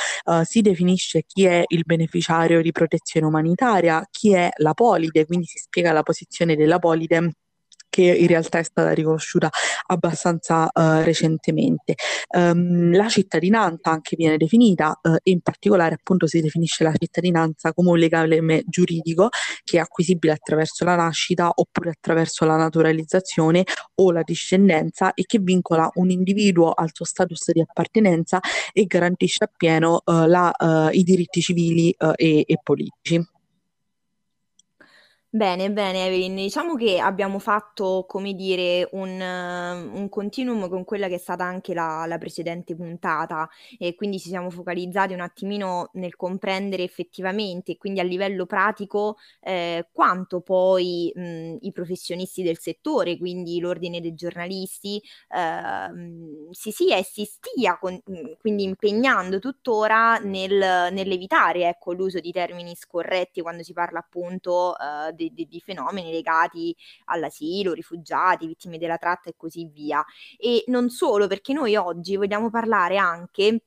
si 0.45 0.61
definisce 0.61 1.25
chi 1.27 1.45
è 1.45 1.63
il 1.67 1.83
beneficiario 1.85 2.63
di 2.63 2.73
protezione 2.81 3.27
umanitaria, 3.27 4.07
chi 4.11 4.33
è 4.33 4.49
la 4.57 4.73
polide, 4.73 5.27
quindi 5.27 5.45
si 5.45 5.59
spiega 5.59 5.93
la 5.93 6.03
posizione 6.03 6.57
della 6.57 6.79
polide 6.79 7.33
che 7.91 8.03
in 8.03 8.29
realtà 8.29 8.59
è 8.59 8.63
stata 8.63 8.93
riconosciuta 8.93 9.51
abbastanza 9.87 10.71
uh, 10.73 11.03
recentemente. 11.03 11.97
Um, 12.35 12.95
la 12.95 13.09
cittadinanza 13.09 13.91
anche 13.91 14.17
viene 14.17 14.37
definita 14.37 14.99
uh, 15.03 15.17
e 15.23 15.33
in 15.33 15.41
particolare 15.41 15.97
appunto 15.97 16.27
si 16.27 16.41
definisce 16.41 16.85
la 16.85 16.95
cittadinanza 16.97 17.73
come 17.75 17.91
un 17.91 17.99
legame 17.99 18.63
giuridico 18.67 19.29
che 19.65 19.77
è 19.77 19.81
acquisibile 19.81 20.33
attraverso 20.33 20.85
la 20.85 20.95
nascita 20.95 21.51
oppure 21.53 21.91
attraverso 21.91 22.45
la 22.45 22.57
naturalizzazione 22.57 23.65
o 23.97 24.13
la 24.13 24.23
discendenza 24.23 25.13
e 25.13 25.25
che 25.27 25.39
vincola 25.41 25.91
un 25.95 26.11
individuo 26.11 26.71
al 26.71 26.91
suo 26.93 27.05
status 27.05 27.51
di 27.51 27.61
appartenenza 27.61 28.39
e 28.73 28.85
garantisce 28.85 29.45
appieno 29.45 30.01
uh, 30.05 30.27
la, 30.27 30.53
i 30.93 31.03
diritti 31.03 31.41
civili 31.41 31.91
e, 31.91 32.45
e 32.47 32.59
politici. 32.63 33.40
Bene, 35.33 35.71
bene 35.71 36.07
Evelyn, 36.07 36.35
diciamo 36.35 36.75
che 36.75 36.99
abbiamo 36.99 37.39
fatto, 37.39 38.05
come 38.09 38.35
dire, 38.35 38.89
un, 38.93 39.21
un 39.21 40.09
continuum 40.09 40.69
con 40.69 40.83
quella 40.83 41.07
che 41.07 41.15
è 41.15 41.19
stata 41.19 41.45
anche 41.45 41.73
la, 41.73 42.05
la 42.09 42.19
precedente 42.19 42.75
puntata 42.75 43.49
e 43.79 43.95
quindi 43.95 44.19
ci 44.19 44.27
siamo 44.29 44.51
focalizzati 44.51 45.13
un 45.15 45.21
attimino 45.21 45.91
nel 45.93 46.17
comprendere 46.17 46.83
effettivamente, 46.83 47.77
quindi 47.77 48.01
a 48.01 48.03
livello 48.03 48.45
pratico, 48.45 49.19
eh, 49.41 49.87
quanto 49.93 50.41
poi 50.41 51.13
mh, 51.15 51.59
i 51.61 51.71
professionisti 51.71 52.43
del 52.43 52.59
settore, 52.59 53.17
quindi 53.17 53.61
l'ordine 53.61 54.01
dei 54.01 54.15
giornalisti, 54.15 55.01
eh, 55.29 56.49
si 56.51 56.71
sia 56.73 56.97
e 56.97 57.05
si 57.05 57.25
stia 57.25 57.79
con, 57.79 58.01
quindi 58.41 58.65
impegnando 58.65 59.39
tuttora 59.39 60.19
nel, 60.19 60.89
nell'evitare 60.93 61.69
ecco, 61.69 61.93
l'uso 61.93 62.21
di 62.21 62.33
termini 62.33 62.75
scorretti 62.75 63.41
quando 63.43 63.63
si 63.63 63.73
parla 63.73 64.01
appunto 64.01 64.75
eh, 64.79 65.13
di, 65.29 65.35
di, 65.35 65.47
di 65.49 65.61
fenomeni 65.61 66.11
legati 66.11 66.75
all'asilo, 67.07 67.73
rifugiati, 67.73 68.47
vittime 68.47 68.79
della 68.79 68.97
tratta 68.97 69.29
e 69.31 69.35
così 69.37 69.67
via. 69.67 70.05
E 70.39 70.65
non 70.69 70.89
solo, 70.89 71.27
perché 71.27 71.53
noi 71.53 71.77
oggi 71.77 72.17
vogliamo 72.17 72.51
parlare 72.51 72.97
anche 72.97 73.63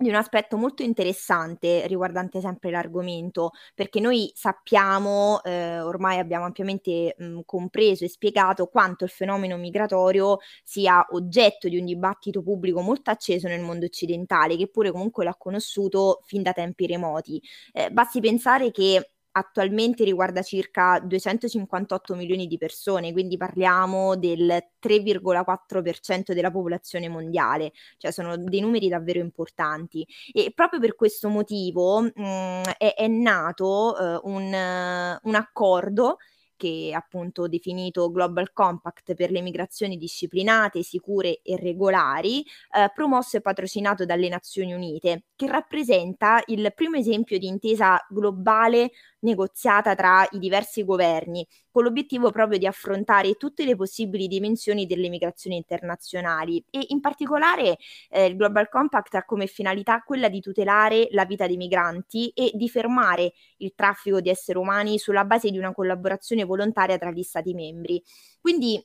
di 0.00 0.10
un 0.10 0.14
aspetto 0.14 0.56
molto 0.56 0.82
interessante 0.82 1.86
riguardante 1.88 2.40
sempre 2.40 2.70
l'argomento, 2.70 3.50
perché 3.74 3.98
noi 4.00 4.30
sappiamo, 4.34 5.42
eh, 5.42 5.80
ormai 5.80 6.18
abbiamo 6.18 6.44
ampiamente 6.44 7.16
mh, 7.18 7.40
compreso 7.44 8.04
e 8.04 8.08
spiegato 8.08 8.66
quanto 8.66 9.04
il 9.04 9.10
fenomeno 9.10 9.56
migratorio 9.56 10.38
sia 10.62 11.04
oggetto 11.10 11.68
di 11.68 11.78
un 11.78 11.84
dibattito 11.84 12.42
pubblico 12.42 12.80
molto 12.80 13.10
acceso 13.10 13.48
nel 13.48 13.60
mondo 13.60 13.86
occidentale, 13.86 14.56
che 14.56 14.68
pure 14.68 14.92
comunque 14.92 15.24
l'ha 15.24 15.34
conosciuto 15.36 16.20
fin 16.26 16.42
da 16.42 16.52
tempi 16.52 16.86
remoti. 16.86 17.42
Eh, 17.72 17.90
basti 17.90 18.20
pensare 18.20 18.70
che 18.70 19.14
attualmente 19.38 20.04
riguarda 20.04 20.42
circa 20.42 21.00
258 21.00 22.14
milioni 22.14 22.46
di 22.46 22.58
persone, 22.58 23.12
quindi 23.12 23.36
parliamo 23.36 24.16
del 24.16 24.70
3,4% 24.82 26.32
della 26.32 26.50
popolazione 26.50 27.08
mondiale, 27.08 27.72
cioè 27.96 28.10
sono 28.10 28.36
dei 28.36 28.60
numeri 28.60 28.88
davvero 28.88 29.20
importanti. 29.20 30.06
E 30.32 30.52
proprio 30.54 30.80
per 30.80 30.94
questo 30.94 31.28
motivo 31.28 32.00
mh, 32.00 32.10
mm, 32.20 32.62
è, 32.78 32.94
è, 32.94 33.06
nato 33.06 33.94
uh, 33.98 34.28
un, 34.28 35.18
un 35.22 35.34
accordo 35.34 36.18
che 36.58 36.88
è 36.90 36.92
appunto 36.92 37.46
definito 37.46 38.10
Global 38.10 38.52
Compact 38.52 39.14
per 39.14 39.30
le 39.30 39.40
migrazioni 39.40 39.96
disciplinate, 39.96 40.82
sicure 40.82 41.40
e 41.42 41.56
regolari, 41.56 42.44
eh, 42.76 42.90
promosso 42.92 43.38
e 43.38 43.40
patrocinato 43.40 44.04
dalle 44.04 44.28
Nazioni 44.28 44.74
Unite, 44.74 45.22
che 45.36 45.46
rappresenta 45.46 46.42
il 46.46 46.72
primo 46.74 46.96
esempio 46.96 47.38
di 47.38 47.46
intesa 47.46 48.04
globale 48.10 48.90
negoziata 49.20 49.94
tra 49.94 50.26
i 50.32 50.38
diversi 50.38 50.84
governi, 50.84 51.46
con 51.70 51.84
l'obiettivo 51.84 52.30
proprio 52.30 52.58
di 52.58 52.66
affrontare 52.66 53.34
tutte 53.34 53.64
le 53.64 53.76
possibili 53.76 54.26
dimensioni 54.26 54.86
delle 54.86 55.08
migrazioni 55.08 55.56
internazionali 55.56 56.64
e 56.70 56.86
in 56.88 57.00
particolare 57.00 57.78
eh, 58.10 58.26
il 58.26 58.36
Global 58.36 58.68
Compact 58.68 59.14
ha 59.14 59.24
come 59.24 59.46
finalità 59.46 60.02
quella 60.02 60.28
di 60.28 60.40
tutelare 60.40 61.08
la 61.12 61.24
vita 61.24 61.46
dei 61.46 61.56
migranti 61.56 62.28
e 62.34 62.50
di 62.54 62.68
fermare 62.68 63.32
il 63.58 63.72
traffico 63.74 64.20
di 64.20 64.28
esseri 64.28 64.58
umani 64.58 64.98
sulla 64.98 65.24
base 65.24 65.50
di 65.50 65.58
una 65.58 65.72
collaborazione 65.72 66.44
volontaria 66.44 66.98
tra 66.98 67.10
gli 67.10 67.22
Stati 67.22 67.54
membri. 67.54 68.02
Quindi 68.40 68.84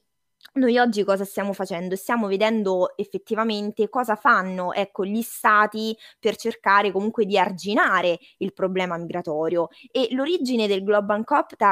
noi 0.55 0.77
oggi 0.77 1.03
cosa 1.03 1.25
stiamo 1.25 1.51
facendo? 1.53 1.95
Stiamo 1.95 2.27
vedendo 2.27 2.95
effettivamente 2.95 3.89
cosa 3.89 4.15
fanno 4.15 4.71
ecco, 4.71 5.03
gli 5.03 5.21
stati 5.23 5.97
per 6.19 6.35
cercare 6.35 6.91
comunque 6.91 7.25
di 7.25 7.39
arginare 7.39 8.19
il 8.37 8.53
problema 8.53 8.95
migratorio 8.97 9.69
e 9.91 10.09
l'origine 10.11 10.67
del 10.67 10.83
Global 10.83 11.23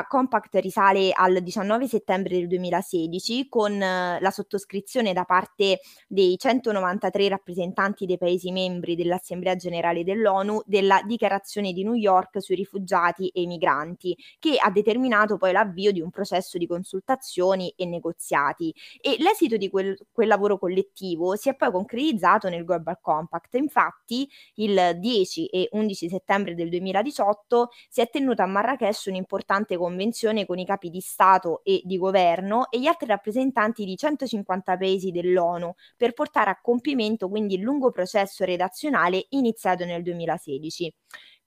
Compact 0.07 0.55
risale 0.55 1.11
al 1.13 1.43
19 1.43 1.87
settembre 1.87 2.35
del 2.37 2.47
2016 2.47 3.47
con 3.49 3.71
eh, 3.79 4.19
la 4.19 4.31
sottoscrizione 4.31 5.13
da 5.13 5.25
parte 5.25 5.81
dei 6.07 6.37
193 6.37 7.29
rappresentanti 7.29 8.07
dei 8.07 8.17
Paesi 8.17 8.51
membri 8.51 8.95
dell'Assemblea 8.95 9.55
generale 9.55 10.03
dell'ONU 10.03 10.63
della 10.65 11.01
dichiarazione 11.05 11.71
di 11.71 11.83
New 11.83 11.93
York 11.93 12.41
sui 12.41 12.55
rifugiati 12.55 13.27
e 13.27 13.41
i 13.41 13.47
migranti 13.47 14.17
che 14.39 14.57
ha 14.57 14.71
determinato 14.71 15.37
poi 15.37 15.51
l'avvio 15.51 15.91
di 15.91 16.01
un 16.01 16.09
processo 16.09 16.57
di 16.57 16.65
consultazioni 16.65 17.71
e 17.77 17.85
negoziati 17.85 18.60
e 18.69 19.15
l'esito 19.19 19.57
di 19.57 19.69
quel, 19.69 19.97
quel 20.11 20.27
lavoro 20.27 20.57
collettivo 20.57 21.35
si 21.35 21.49
è 21.49 21.55
poi 21.55 21.71
concretizzato 21.71 22.49
nel 22.49 22.63
Global 22.63 22.99
Compact. 23.01 23.55
Infatti 23.55 24.29
il 24.55 24.97
10 24.99 25.47
e 25.47 25.67
11 25.71 26.09
settembre 26.09 26.55
del 26.55 26.69
2018 26.69 27.69
si 27.89 28.01
è 28.01 28.09
tenuta 28.09 28.43
a 28.43 28.47
Marrakesh 28.47 29.05
un'importante 29.05 29.77
convenzione 29.77 30.45
con 30.45 30.59
i 30.59 30.65
capi 30.65 30.89
di 30.89 30.99
Stato 30.99 31.61
e 31.63 31.81
di 31.83 31.97
governo 31.97 32.69
e 32.69 32.79
gli 32.79 32.87
altri 32.87 33.07
rappresentanti 33.07 33.85
di 33.85 33.95
150 33.95 34.77
paesi 34.77 35.11
dell'ONU 35.11 35.73
per 35.97 36.13
portare 36.13 36.49
a 36.51 36.59
compimento 36.61 37.29
quindi 37.29 37.55
il 37.55 37.61
lungo 37.61 37.91
processo 37.91 38.45
redazionale 38.45 39.25
iniziato 39.29 39.85
nel 39.85 40.03
2016. 40.03 40.93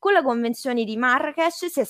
Con 0.05 0.13
la 0.13 0.23
Convenzione 0.23 0.85
di 0.85 0.99
Marrakesh 0.99 1.65
si, 1.65 1.83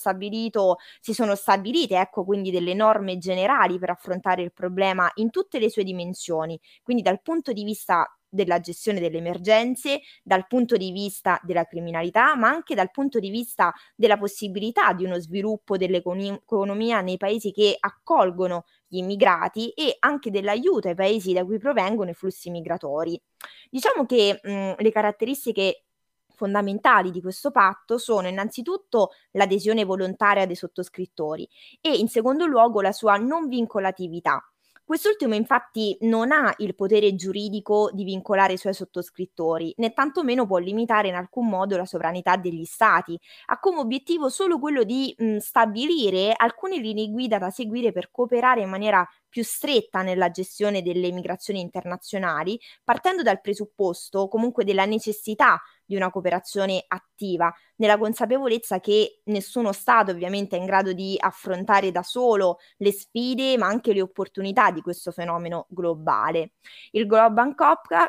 si 1.00 1.12
sono 1.12 1.34
stabilite 1.34 1.98
ecco, 1.98 2.24
quindi 2.24 2.52
delle 2.52 2.72
norme 2.72 3.18
generali 3.18 3.76
per 3.80 3.90
affrontare 3.90 4.40
il 4.40 4.52
problema 4.52 5.10
in 5.14 5.30
tutte 5.30 5.58
le 5.58 5.68
sue 5.68 5.82
dimensioni, 5.82 6.56
quindi 6.84 7.02
dal 7.02 7.20
punto 7.22 7.52
di 7.52 7.64
vista 7.64 8.08
della 8.28 8.60
gestione 8.60 9.00
delle 9.00 9.18
emergenze, 9.18 10.00
dal 10.22 10.46
punto 10.46 10.76
di 10.76 10.92
vista 10.92 11.40
della 11.42 11.64
criminalità, 11.64 12.36
ma 12.36 12.50
anche 12.50 12.76
dal 12.76 12.92
punto 12.92 13.18
di 13.18 13.30
vista 13.30 13.72
della 13.96 14.16
possibilità 14.16 14.92
di 14.92 15.04
uno 15.04 15.18
sviluppo 15.18 15.76
dell'economia 15.76 17.00
nei 17.00 17.16
paesi 17.16 17.50
che 17.50 17.74
accolgono 17.76 18.62
gli 18.86 18.98
immigrati 18.98 19.70
e 19.70 19.96
anche 19.98 20.30
dell'aiuto 20.30 20.86
ai 20.86 20.94
paesi 20.94 21.32
da 21.32 21.44
cui 21.44 21.58
provengono 21.58 22.10
i 22.10 22.14
flussi 22.14 22.48
migratori. 22.50 23.20
Diciamo 23.68 24.06
che 24.06 24.38
mh, 24.40 24.74
le 24.78 24.92
caratteristiche 24.92 25.86
fondamentali 26.34 27.10
di 27.10 27.20
questo 27.20 27.50
patto 27.50 27.98
sono 27.98 28.28
innanzitutto 28.28 29.10
l'adesione 29.32 29.84
volontaria 29.84 30.46
dei 30.46 30.56
sottoscrittori 30.56 31.48
e 31.80 31.94
in 31.94 32.08
secondo 32.08 32.46
luogo 32.46 32.80
la 32.80 32.92
sua 32.92 33.16
non 33.16 33.48
vincolatività. 33.48 34.42
Quest'ultimo 34.86 35.34
infatti 35.34 35.96
non 36.02 36.30
ha 36.30 36.52
il 36.58 36.74
potere 36.74 37.14
giuridico 37.14 37.88
di 37.94 38.04
vincolare 38.04 38.52
i 38.52 38.58
suoi 38.58 38.74
sottoscrittori, 38.74 39.72
né 39.78 39.94
tantomeno 39.94 40.44
può 40.46 40.58
limitare 40.58 41.08
in 41.08 41.14
alcun 41.14 41.48
modo 41.48 41.78
la 41.78 41.86
sovranità 41.86 42.36
degli 42.36 42.66
stati. 42.66 43.18
Ha 43.46 43.58
come 43.60 43.78
obiettivo 43.78 44.28
solo 44.28 44.58
quello 44.58 44.82
di 44.82 45.14
mh, 45.16 45.38
stabilire 45.38 46.34
alcune 46.36 46.76
linee 46.76 47.08
guida 47.08 47.38
da 47.38 47.48
seguire 47.48 47.92
per 47.92 48.10
cooperare 48.10 48.60
in 48.60 48.68
maniera 48.68 49.08
più 49.26 49.42
stretta 49.42 50.02
nella 50.02 50.30
gestione 50.30 50.82
delle 50.82 51.10
migrazioni 51.12 51.60
internazionali, 51.60 52.60
partendo 52.84 53.22
dal 53.22 53.40
presupposto 53.40 54.28
comunque 54.28 54.64
della 54.64 54.84
necessità 54.84 55.62
di 55.84 55.96
una 55.96 56.10
cooperazione 56.10 56.84
attiva, 56.86 57.52
nella 57.76 57.98
consapevolezza 57.98 58.80
che 58.80 59.20
nessuno 59.24 59.72
Stato 59.72 60.10
ovviamente 60.12 60.56
è 60.56 60.58
in 60.58 60.66
grado 60.66 60.92
di 60.92 61.16
affrontare 61.18 61.90
da 61.90 62.02
solo 62.02 62.58
le 62.78 62.92
sfide, 62.92 63.56
ma 63.56 63.66
anche 63.66 63.92
le 63.92 64.02
opportunità 64.02 64.70
di 64.70 64.80
questo 64.80 65.10
fenomeno 65.10 65.66
globale. 65.68 66.52
Il 66.92 67.06
Global 67.06 67.54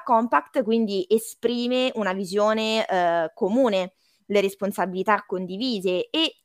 Compact 0.03 0.63
quindi 0.63 1.05
esprime 1.09 1.91
una 1.95 2.13
visione 2.13 2.85
eh, 2.85 3.31
comune 3.33 3.93
le 4.27 4.41
responsabilità 4.41 5.23
condivise 5.25 6.09
e 6.09 6.44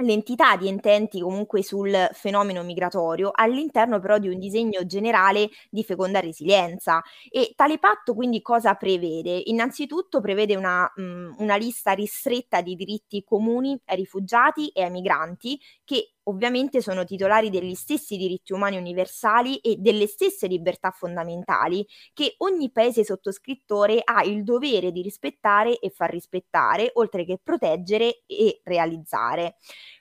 l'entità 0.00 0.56
di 0.56 0.68
intenti 0.68 1.20
comunque 1.20 1.62
sul 1.62 2.08
fenomeno 2.12 2.62
migratorio 2.62 3.30
all'interno 3.34 3.98
però 3.98 4.18
di 4.18 4.28
un 4.28 4.38
disegno 4.38 4.86
generale 4.86 5.48
di 5.70 5.82
feconda 5.84 6.20
resilienza 6.20 7.02
e 7.28 7.52
tale 7.56 7.78
patto 7.78 8.14
quindi 8.14 8.40
cosa 8.40 8.74
prevede? 8.74 9.40
Innanzitutto 9.46 10.20
prevede 10.20 10.54
una, 10.56 10.90
mh, 10.94 11.34
una 11.38 11.56
lista 11.56 11.92
ristretta 11.92 12.60
di 12.60 12.74
diritti 12.76 13.24
comuni 13.24 13.78
ai 13.86 13.96
rifugiati 13.96 14.68
e 14.68 14.82
ai 14.82 14.90
migranti 14.90 15.60
che 15.84 16.12
ovviamente 16.28 16.80
sono 16.80 17.04
titolari 17.04 17.50
degli 17.50 17.74
stessi 17.74 18.16
diritti 18.16 18.52
umani 18.52 18.76
universali 18.76 19.56
e 19.58 19.76
delle 19.78 20.06
stesse 20.06 20.46
libertà 20.46 20.90
fondamentali 20.90 21.86
che 22.12 22.34
ogni 22.38 22.70
paese 22.70 23.04
sottoscrittore 23.04 24.00
ha 24.04 24.22
il 24.22 24.44
dovere 24.44 24.92
di 24.92 25.02
rispettare 25.02 25.78
e 25.78 25.90
far 25.90 26.10
rispettare, 26.10 26.90
oltre 26.94 27.24
che 27.24 27.38
proteggere 27.42 28.22
e 28.26 28.60
realizzare. 28.64 29.56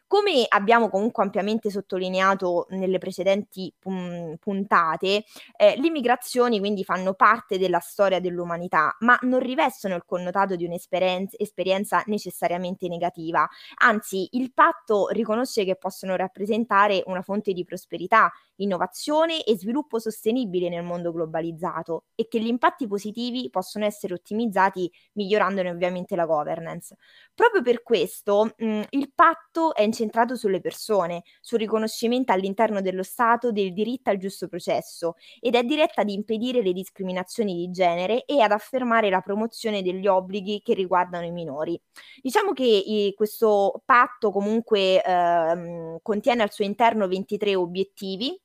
Come 0.09 0.45
abbiamo 0.47 0.87
comunque 0.89 1.21
ampiamente 1.23 1.69
sottolineato 1.69 2.67
nelle 2.69 2.97
precedenti 2.97 3.73
pun- 3.77 4.37
puntate, 4.39 5.25
eh, 5.57 5.75
le 5.77 5.89
migrazioni 5.89 6.59
quindi 6.59 6.85
fanno 6.85 7.13
parte 7.13 7.57
della 7.57 7.79
storia 7.79 8.21
dell'umanità, 8.21 8.95
ma 8.99 9.17
non 9.23 9.39
rivestono 9.39 9.95
il 9.95 10.05
connotato 10.05 10.55
di 10.55 10.63
un'esperienza 10.63 12.03
necessariamente 12.05 12.87
negativa. 12.87 13.45
Anzi, 13.81 14.29
il 14.31 14.53
patto 14.53 15.09
riconosce 15.09 15.65
che 15.65 15.75
possono 15.75 16.15
rappresentare 16.15 17.03
una 17.07 17.21
fonte 17.21 17.51
di 17.51 17.65
prosperità, 17.65 18.31
innovazione 18.57 19.43
e 19.43 19.57
sviluppo 19.57 19.99
sostenibile 19.99 20.69
nel 20.69 20.83
mondo 20.83 21.11
globalizzato 21.11 22.05
e 22.15 22.29
che 22.29 22.39
gli 22.39 22.47
impatti 22.47 22.87
positivi 22.87 23.49
possono 23.49 23.83
essere 23.83 24.13
ottimizzati 24.13 24.89
migliorandone 25.13 25.69
ovviamente 25.69 26.15
la 26.15 26.25
governance. 26.25 26.95
Proprio 27.33 27.61
per 27.61 27.83
questo 27.83 28.53
mh, 28.57 28.81
il 28.91 29.11
patto 29.13 29.75
è 29.75 29.81
incentrato 29.97 30.35
sulle 30.35 30.61
persone, 30.61 31.23
sul 31.41 31.57
riconoscimento 31.57 32.31
all'interno 32.31 32.81
dello 32.81 33.03
Stato 33.03 33.51
del 33.51 33.73
diritto 33.73 34.11
al 34.11 34.17
giusto 34.17 34.47
processo 34.47 35.15
ed 35.39 35.55
è 35.55 35.63
diretta 35.63 36.01
ad 36.01 36.09
impedire 36.09 36.61
le 36.61 36.73
discriminazioni 36.73 37.55
di 37.55 37.71
genere 37.71 38.25
e 38.25 38.41
ad 38.41 38.51
affermare 38.51 39.09
la 39.09 39.21
promozione 39.21 39.81
degli 39.81 40.07
obblighi 40.07 40.61
che 40.61 40.73
riguardano 40.73 41.25
i 41.25 41.31
minori. 41.31 41.79
Diciamo 42.21 42.53
che 42.53 42.63
i, 42.63 43.13
questo 43.15 43.81
patto 43.85 44.31
comunque 44.31 45.03
eh, 45.03 45.99
contiene 46.01 46.43
al 46.43 46.51
suo 46.51 46.65
interno 46.65 47.07
23 47.07 47.55
obiettivi 47.55 48.39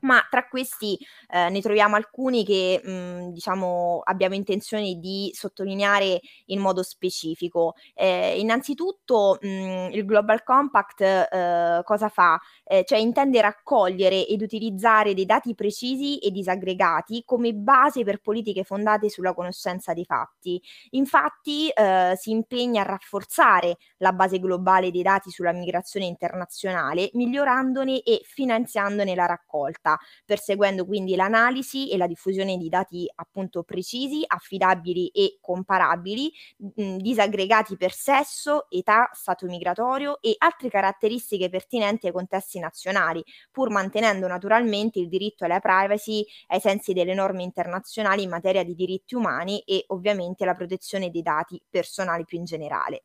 ma 0.00 0.24
tra 0.28 0.46
questi 0.48 0.98
eh, 1.30 1.48
ne 1.48 1.60
troviamo 1.60 1.96
alcuni 1.96 2.44
che 2.44 2.80
mh, 2.82 2.90
mhmm, 2.90 3.32
diciamo 3.32 4.00
abbiamo 4.04 4.34
intenzione 4.34 4.94
di 4.98 5.30
sottolineare 5.34 6.20
in 6.46 6.60
modo 6.60 6.82
specifico. 6.82 7.74
Eh, 7.94 8.38
innanzitutto 8.38 9.38
mh, 9.40 9.48
mhmm, 9.48 9.90
il 9.92 10.04
Global 10.04 10.42
Compact 10.42 11.00
eh, 11.00 11.80
cosa 11.84 12.08
fa? 12.08 12.38
Eh, 12.64 12.84
cioè 12.86 12.98
intende 12.98 13.40
raccogliere 13.40 14.26
ed 14.26 14.42
utilizzare 14.42 15.14
dei 15.14 15.26
dati 15.26 15.54
precisi 15.54 16.18
e 16.18 16.30
disaggregati 16.30 17.22
come 17.24 17.52
base 17.54 18.04
per 18.04 18.20
politiche 18.20 18.64
fondate 18.64 19.08
sulla 19.08 19.34
conoscenza 19.34 19.92
dei 19.94 20.04
fatti. 20.04 20.60
Infatti 20.90 21.68
eh, 21.68 22.14
si 22.16 22.30
impegna 22.30 22.82
a 22.82 22.86
rafforzare 22.86 23.76
la 23.98 24.12
base 24.12 24.38
globale 24.38 24.90
dei 24.90 25.02
dati 25.02 25.30
sulla 25.30 25.52
migrazione 25.52 26.06
internazionale, 26.06 27.10
migliorandone 27.14 28.02
e 28.02 28.20
finanziandone 28.24 29.14
la 29.14 29.26
raccolta 29.26 29.89
ricerca, 29.90 29.98
perseguendo 30.24 30.84
quindi 30.84 31.14
l'analisi 31.16 31.90
e 31.90 31.96
la 31.96 32.06
diffusione 32.06 32.56
di 32.56 32.68
dati 32.68 33.10
appunto 33.14 33.62
precisi, 33.62 34.22
affidabili 34.26 35.08
e 35.08 35.38
comparabili, 35.40 36.32
mh, 36.74 36.96
disaggregati 36.96 37.76
per 37.76 37.92
sesso, 37.92 38.68
età, 38.70 39.10
stato 39.12 39.46
migratorio 39.46 40.20
e 40.20 40.34
altre 40.38 40.68
caratteristiche 40.68 41.48
pertinenti 41.48 42.06
ai 42.06 42.12
contesti 42.12 42.58
nazionali, 42.58 43.22
pur 43.50 43.70
mantenendo 43.70 44.26
naturalmente 44.26 44.98
il 44.98 45.08
diritto 45.08 45.44
alla 45.44 45.60
privacy 45.60 46.24
ai 46.48 46.60
sensi 46.60 46.92
delle 46.92 47.14
norme 47.14 47.42
internazionali 47.42 48.22
in 48.22 48.30
materia 48.30 48.64
di 48.64 48.74
diritti 48.74 49.14
umani 49.14 49.60
e 49.60 49.84
ovviamente 49.88 50.44
la 50.44 50.54
protezione 50.54 51.10
dei 51.10 51.22
dati 51.22 51.60
personali 51.68 52.24
più 52.24 52.38
in 52.38 52.44
generale. 52.44 53.02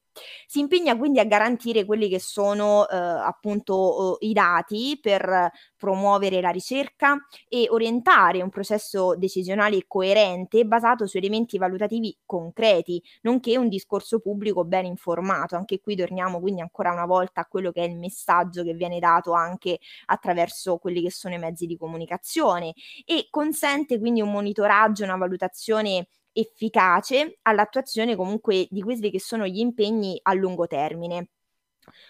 Si 0.48 0.60
impegna 0.60 0.98
quindi 0.98 1.20
a 1.20 1.26
garantire 1.26 1.86
quelli 1.86 2.08
che 2.10 2.20
sono 2.20 2.88
eh, 2.88 2.96
appunto 2.96 4.20
eh, 4.20 4.28
i 4.28 4.34
dati 4.34 4.98
per 5.02 5.52
promuovere 5.78 6.42
la 6.42 6.50
ricerca 6.50 7.18
e 7.48 7.68
orientare 7.70 8.42
un 8.42 8.50
processo 8.50 9.16
decisionale 9.16 9.84
coerente 9.88 10.66
basato 10.66 11.06
su 11.06 11.18
elementi 11.18 11.58
valutativi 11.58 12.18
concreti, 12.26 13.02
nonché 13.22 13.58
un 13.58 13.68
discorso 13.70 14.20
pubblico 14.20 14.64
ben 14.66 14.86
informato. 14.86 15.56
Anche 15.56 15.80
qui 15.80 15.96
torniamo 15.96 16.40
quindi 16.40 16.62
ancora 16.62 16.92
una 16.92 17.06
volta 17.06 17.42
a 17.42 17.46
quello 17.46 17.72
che 17.72 17.84
è 17.84 17.88
il 17.88 17.98
messaggio 17.98 18.64
che 18.64 18.74
viene 18.74 19.00
dato 19.00 19.34
anche 19.34 19.80
attraverso 20.06 20.78
quelli 20.78 21.02
che 21.02 21.12
sono 21.12 21.36
i 21.36 21.40
mezzi 21.40 21.66
di 21.66 21.78
comunicazione 21.78 22.74
e 23.06 23.28
consente 23.30 24.00
quindi 24.00 24.22
un 24.22 24.32
monitoraggio, 24.32 25.04
una 25.04 25.18
valutazione 25.18 26.08
efficace 26.36 27.40
all'attuazione 27.44 28.16
comunque 28.16 28.68
di 28.70 28.82
quelli 28.82 29.10
che 29.12 29.20
sono 29.22 29.48
gli 29.48 29.60
impegni 29.60 30.20
a 30.24 30.34
lungo 30.34 30.68
termine. 30.68 31.30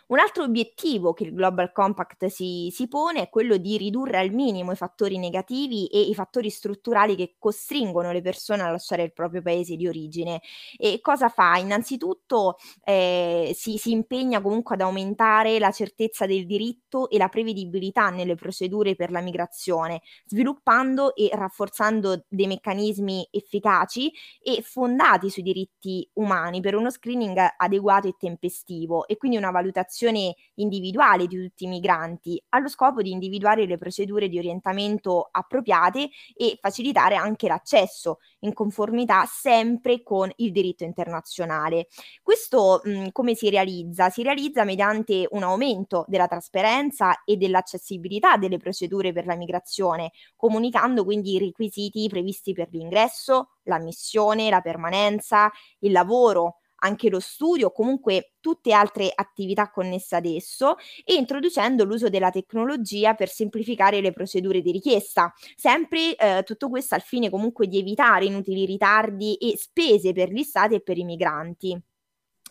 Un 0.07 0.19
altro 0.19 0.43
obiettivo 0.43 1.13
che 1.13 1.23
il 1.23 1.33
Global 1.33 1.71
Compact 1.71 2.27
si, 2.27 2.69
si, 2.71 2.87
pone 2.87 3.23
è 3.23 3.29
quello 3.29 3.57
di 3.57 3.77
ridurre 3.77 4.19
al 4.19 4.31
minimo 4.31 4.71
i 4.71 4.75
fattori 4.75 5.17
negativi 5.17 5.87
e 5.87 5.99
i 5.99 6.13
fattori 6.13 6.49
strutturali 6.49 7.15
che 7.15 7.35
costringono 7.37 8.11
le 8.11 8.21
persone 8.21 8.61
a 8.61 8.69
lasciare 8.69 9.03
il 9.03 9.13
proprio 9.13 9.41
paese 9.41 9.75
di 9.75 9.87
origine. 9.87 10.41
E 10.77 10.99
cosa 11.01 11.29
fa? 11.29 11.57
Innanzitutto 11.57 12.57
eh, 12.83 13.51
si, 13.55 13.77
si, 13.77 13.91
impegna 13.91 14.41
comunque 14.41 14.75
ad 14.75 14.81
aumentare 14.81 15.59
la 15.59 15.71
certezza 15.71 16.25
del 16.25 16.45
diritto 16.45 17.09
e 17.09 17.17
la 17.17 17.29
prevedibilità 17.29 18.09
nelle 18.09 18.35
procedure 18.35 18.95
per 18.95 19.11
la 19.11 19.21
migrazione, 19.21 20.01
sviluppando 20.25 21.15
e 21.15 21.29
rafforzando 21.33 22.25
dei 22.27 22.47
meccanismi 22.47 23.27
efficaci 23.31 24.11
e 24.41 24.61
fondati 24.61 25.29
sui 25.29 25.43
diritti 25.43 26.07
umani 26.13 26.61
per 26.61 26.75
uno 26.75 26.89
screening 26.89 27.37
adeguato 27.57 28.07
e 28.07 28.15
tempestivo 28.17 29.07
e 29.07 29.17
quindi 29.17 29.37
una 29.37 29.47
valutazione 29.47 29.63
valutazione 29.65 30.35
individuale 30.55 31.25
di 31.25 31.41
tutti 31.41 31.65
i 31.65 31.67
migranti, 31.67 32.41
allo 32.49 32.69
scopo 32.69 33.01
di 33.01 33.11
individuare 33.11 33.65
le 33.65 33.77
procedure 33.77 34.29
di 34.29 34.37
orientamento 34.37 35.27
appropriate 35.31 36.09
e 36.35 36.57
facilitare 36.61 37.15
anche 37.15 37.47
l'accesso 37.47 38.19
in 38.39 38.53
conformità 38.53 39.25
sempre 39.25 40.03
con 40.03 40.31
il 40.37 40.51
diritto 40.51 40.83
internazionale. 40.83 41.87
Questo 42.21 42.81
mh, 42.83 43.07
come 43.11 43.33
si 43.33 43.49
realizza? 43.49 44.09
Si 44.09 44.21
realizza 44.21 44.63
mediante 44.63 45.27
un 45.31 45.43
aumento 45.43 46.05
della 46.07 46.27
trasparenza 46.27 47.23
e 47.23 47.37
dell'accessibilità 47.37 48.37
delle 48.37 48.57
procedure 48.57 49.11
per 49.11 49.25
la 49.25 49.35
migrazione, 49.35 50.11
comunicando 50.35 51.03
quindi 51.03 51.33
i 51.33 51.39
requisiti 51.39 52.07
previsti 52.07 52.53
per 52.53 52.69
l'ingresso, 52.71 53.49
l'ammissione, 53.63 54.49
la 54.49 54.61
permanenza, 54.61 55.51
il 55.79 55.91
lavoro, 55.91 56.59
anche 56.77 57.09
lo 57.09 57.19
studio, 57.19 57.71
comunque 57.71 58.33
tutte 58.39 58.73
altre 58.73 59.11
attività 59.13 59.69
connesse 59.71 60.15
ad 60.15 60.25
esso 60.25 60.75
e 61.03 61.15
introducendo 61.15 61.83
l'uso 61.83 62.09
della 62.09 62.29
tecnologia 62.29 63.13
per 63.15 63.29
semplificare 63.29 64.01
le 64.01 64.11
procedure 64.11 64.61
di 64.61 64.71
richiesta. 64.71 65.33
Sempre 65.55 66.15
eh, 66.15 66.43
tutto 66.43 66.69
questo 66.69 66.95
al 66.95 67.01
fine 67.01 67.29
comunque 67.29 67.67
di 67.67 67.79
evitare 67.79 68.25
inutili 68.25 68.65
ritardi 68.65 69.35
e 69.35 69.57
spese 69.57 70.13
per 70.13 70.29
gli 70.31 70.43
stati 70.43 70.75
e 70.75 70.81
per 70.81 70.97
i 70.97 71.03
migranti. 71.03 71.81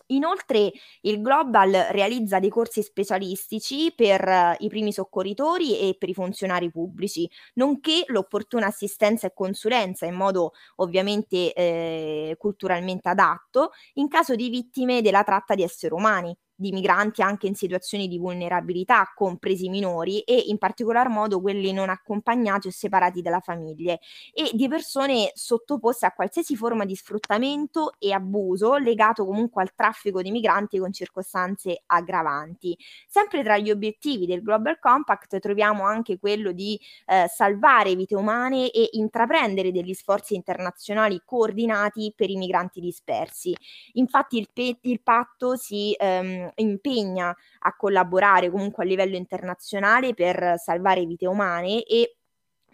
Inoltre 0.07 0.71
il 1.01 1.21
Global 1.21 1.71
realizza 1.91 2.39
dei 2.39 2.49
corsi 2.49 2.83
specialistici 2.83 3.91
per 3.95 4.23
uh, 4.27 4.63
i 4.63 4.67
primi 4.67 4.93
soccorritori 4.93 5.79
e 5.79 5.95
per 5.97 6.09
i 6.09 6.13
funzionari 6.13 6.69
pubblici, 6.69 7.29
nonché 7.55 8.03
l'opportuna 8.07 8.67
assistenza 8.67 9.25
e 9.27 9.33
consulenza 9.33 10.05
in 10.05 10.13
modo 10.15 10.53
ovviamente 10.77 11.53
eh, 11.53 12.35
culturalmente 12.37 13.09
adatto 13.09 13.71
in 13.93 14.07
caso 14.07 14.35
di 14.35 14.49
vittime 14.49 15.01
della 15.01 15.23
tratta 15.23 15.55
di 15.55 15.63
esseri 15.63 15.93
umani 15.93 16.35
di 16.55 16.71
migranti 16.71 17.21
anche 17.21 17.47
in 17.47 17.55
situazioni 17.55 18.07
di 18.07 18.17
vulnerabilità, 18.17 19.11
compresi 19.13 19.65
i 19.65 19.69
minori 19.69 20.21
e 20.21 20.43
in 20.47 20.57
particolar 20.57 21.09
modo 21.09 21.41
quelli 21.41 21.73
non 21.73 21.89
accompagnati 21.89 22.67
o 22.67 22.71
separati 22.71 23.21
dalla 23.21 23.41
famiglia 23.41 23.97
e 24.33 24.49
di 24.53 24.67
persone 24.67 25.31
sottoposte 25.33 26.05
a 26.05 26.11
qualsiasi 26.11 26.55
forma 26.55 26.85
di 26.85 26.95
sfruttamento 26.95 27.93
e 27.99 28.13
abuso 28.13 28.77
legato 28.77 29.25
comunque 29.25 29.61
al 29.61 29.73
traffico 29.75 30.21
di 30.21 30.31
migranti 30.31 30.79
con 30.79 30.93
circostanze 30.93 31.83
aggravanti. 31.85 32.77
Sempre 33.07 33.43
tra 33.43 33.57
gli 33.57 33.69
obiettivi 33.69 34.25
del 34.25 34.41
Global 34.41 34.79
Compact 34.79 35.39
troviamo 35.39 35.83
anche 35.83 36.17
quello 36.17 36.51
di 36.51 36.79
eh, 37.07 37.25
salvare 37.27 37.95
vite 37.95 38.15
umane 38.15 38.71
e 38.71 38.89
intraprendere 38.93 39.71
degli 39.71 39.93
sforzi 39.93 40.35
internazionali 40.35 41.21
coordinati 41.25 42.13
per 42.15 42.29
i 42.29 42.37
migranti 42.37 42.79
dispersi. 42.79 43.55
Infatti 43.93 44.37
il, 44.37 44.49
pe- 44.53 44.77
il 44.81 45.01
patto 45.01 45.55
si 45.55 45.93
ehm, 45.97 46.44
impegna 46.55 47.35
a 47.59 47.75
collaborare 47.75 48.49
comunque 48.49 48.83
a 48.83 48.87
livello 48.87 49.15
internazionale 49.15 50.13
per 50.13 50.55
salvare 50.57 51.05
vite 51.05 51.27
umane 51.27 51.83
e 51.83 52.17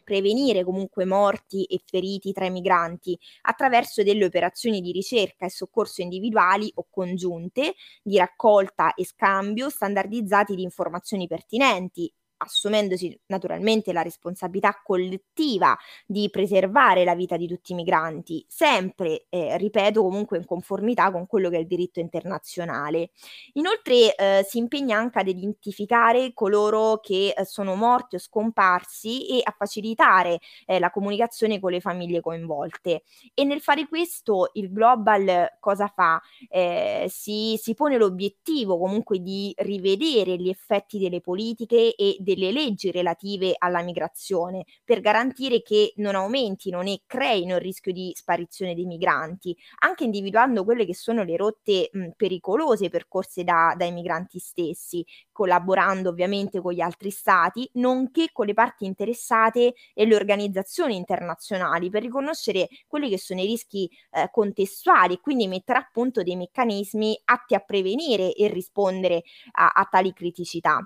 prevenire 0.03 0.63
comunque 0.63 1.05
morti 1.05 1.63
e 1.63 1.79
feriti 1.85 2.33
tra 2.33 2.45
i 2.45 2.51
migranti 2.51 3.17
attraverso 3.43 4.03
delle 4.03 4.25
operazioni 4.25 4.81
di 4.81 4.91
ricerca 4.91 5.45
e 5.45 5.49
soccorso 5.49 6.01
individuali 6.01 6.71
o 6.75 6.87
congiunte, 6.89 7.75
di 8.03 8.17
raccolta 8.17 8.93
e 8.93 9.05
scambio 9.05 9.69
standardizzati 9.69 10.55
di 10.55 10.63
informazioni 10.63 11.27
pertinenti 11.27 12.11
assumendosi 12.41 13.17
naturalmente 13.27 13.93
la 13.93 14.01
responsabilità 14.01 14.81
collettiva 14.83 15.77
di 16.05 16.29
preservare 16.29 17.03
la 17.03 17.15
vita 17.15 17.37
di 17.37 17.47
tutti 17.47 17.71
i 17.71 17.75
migranti, 17.75 18.43
sempre, 18.47 19.25
eh, 19.29 19.57
ripeto, 19.57 20.01
comunque 20.01 20.37
in 20.37 20.45
conformità 20.45 21.11
con 21.11 21.27
quello 21.27 21.49
che 21.49 21.57
è 21.57 21.59
il 21.59 21.67
diritto 21.67 21.99
internazionale. 21.99 23.11
Inoltre 23.53 24.15
eh, 24.15 24.45
si 24.47 24.57
impegna 24.57 24.97
anche 24.97 25.19
ad 25.19 25.27
identificare 25.27 26.33
coloro 26.33 26.99
che 26.99 27.33
eh, 27.35 27.45
sono 27.45 27.75
morti 27.75 28.15
o 28.15 28.19
scomparsi 28.19 29.27
e 29.27 29.41
a 29.43 29.53
facilitare 29.57 30.39
eh, 30.65 30.79
la 30.79 30.91
comunicazione 30.91 31.59
con 31.59 31.71
le 31.71 31.79
famiglie 31.79 32.21
coinvolte. 32.21 33.03
E 33.33 33.43
nel 33.43 33.61
fare 33.61 33.87
questo 33.87 34.49
il 34.53 34.71
Global 34.71 35.57
cosa 35.59 35.87
fa? 35.87 36.21
Eh, 36.49 37.05
si, 37.09 37.57
si 37.61 37.73
pone 37.73 37.97
l'obiettivo 37.97 38.77
comunque 38.77 39.19
di 39.19 39.53
rivedere 39.57 40.37
gli 40.37 40.49
effetti 40.49 40.97
delle 40.97 41.21
politiche 41.21 41.95
e 41.95 42.17
delle 42.33 42.51
leggi 42.51 42.91
relative 42.91 43.55
alla 43.57 43.81
migrazione 43.81 44.65
per 44.83 45.01
garantire 45.01 45.61
che 45.61 45.93
non 45.97 46.15
aumentino 46.15 46.81
né 46.81 47.01
creino 47.05 47.55
il 47.55 47.61
rischio 47.61 47.91
di 47.91 48.11
sparizione 48.15 48.73
dei 48.75 48.85
migranti, 48.85 49.55
anche 49.79 50.03
individuando 50.03 50.63
quelle 50.63 50.85
che 50.85 50.95
sono 50.95 51.23
le 51.23 51.35
rotte 51.35 51.89
mh, 51.91 52.09
pericolose 52.15 52.89
percorse 52.89 53.43
da, 53.43 53.73
dai 53.77 53.91
migranti 53.91 54.39
stessi, 54.39 55.05
collaborando 55.31 56.09
ovviamente 56.09 56.61
con 56.61 56.73
gli 56.73 56.81
altri 56.81 57.09
stati, 57.09 57.69
nonché 57.73 58.29
con 58.31 58.45
le 58.45 58.53
parti 58.53 58.85
interessate 58.85 59.73
e 59.93 60.05
le 60.05 60.15
organizzazioni 60.15 60.95
internazionali 60.95 61.89
per 61.89 62.01
riconoscere 62.01 62.67
quelli 62.87 63.09
che 63.09 63.17
sono 63.17 63.41
i 63.41 63.45
rischi 63.45 63.89
eh, 64.11 64.29
contestuali 64.31 65.15
e 65.15 65.19
quindi 65.19 65.47
mettere 65.47 65.79
a 65.79 65.89
punto 65.91 66.23
dei 66.23 66.35
meccanismi 66.35 67.19
atti 67.25 67.55
a 67.55 67.59
prevenire 67.59 68.33
e 68.33 68.47
rispondere 68.47 69.23
a, 69.51 69.69
a 69.69 69.85
tali 69.85 70.13
criticità. 70.13 70.79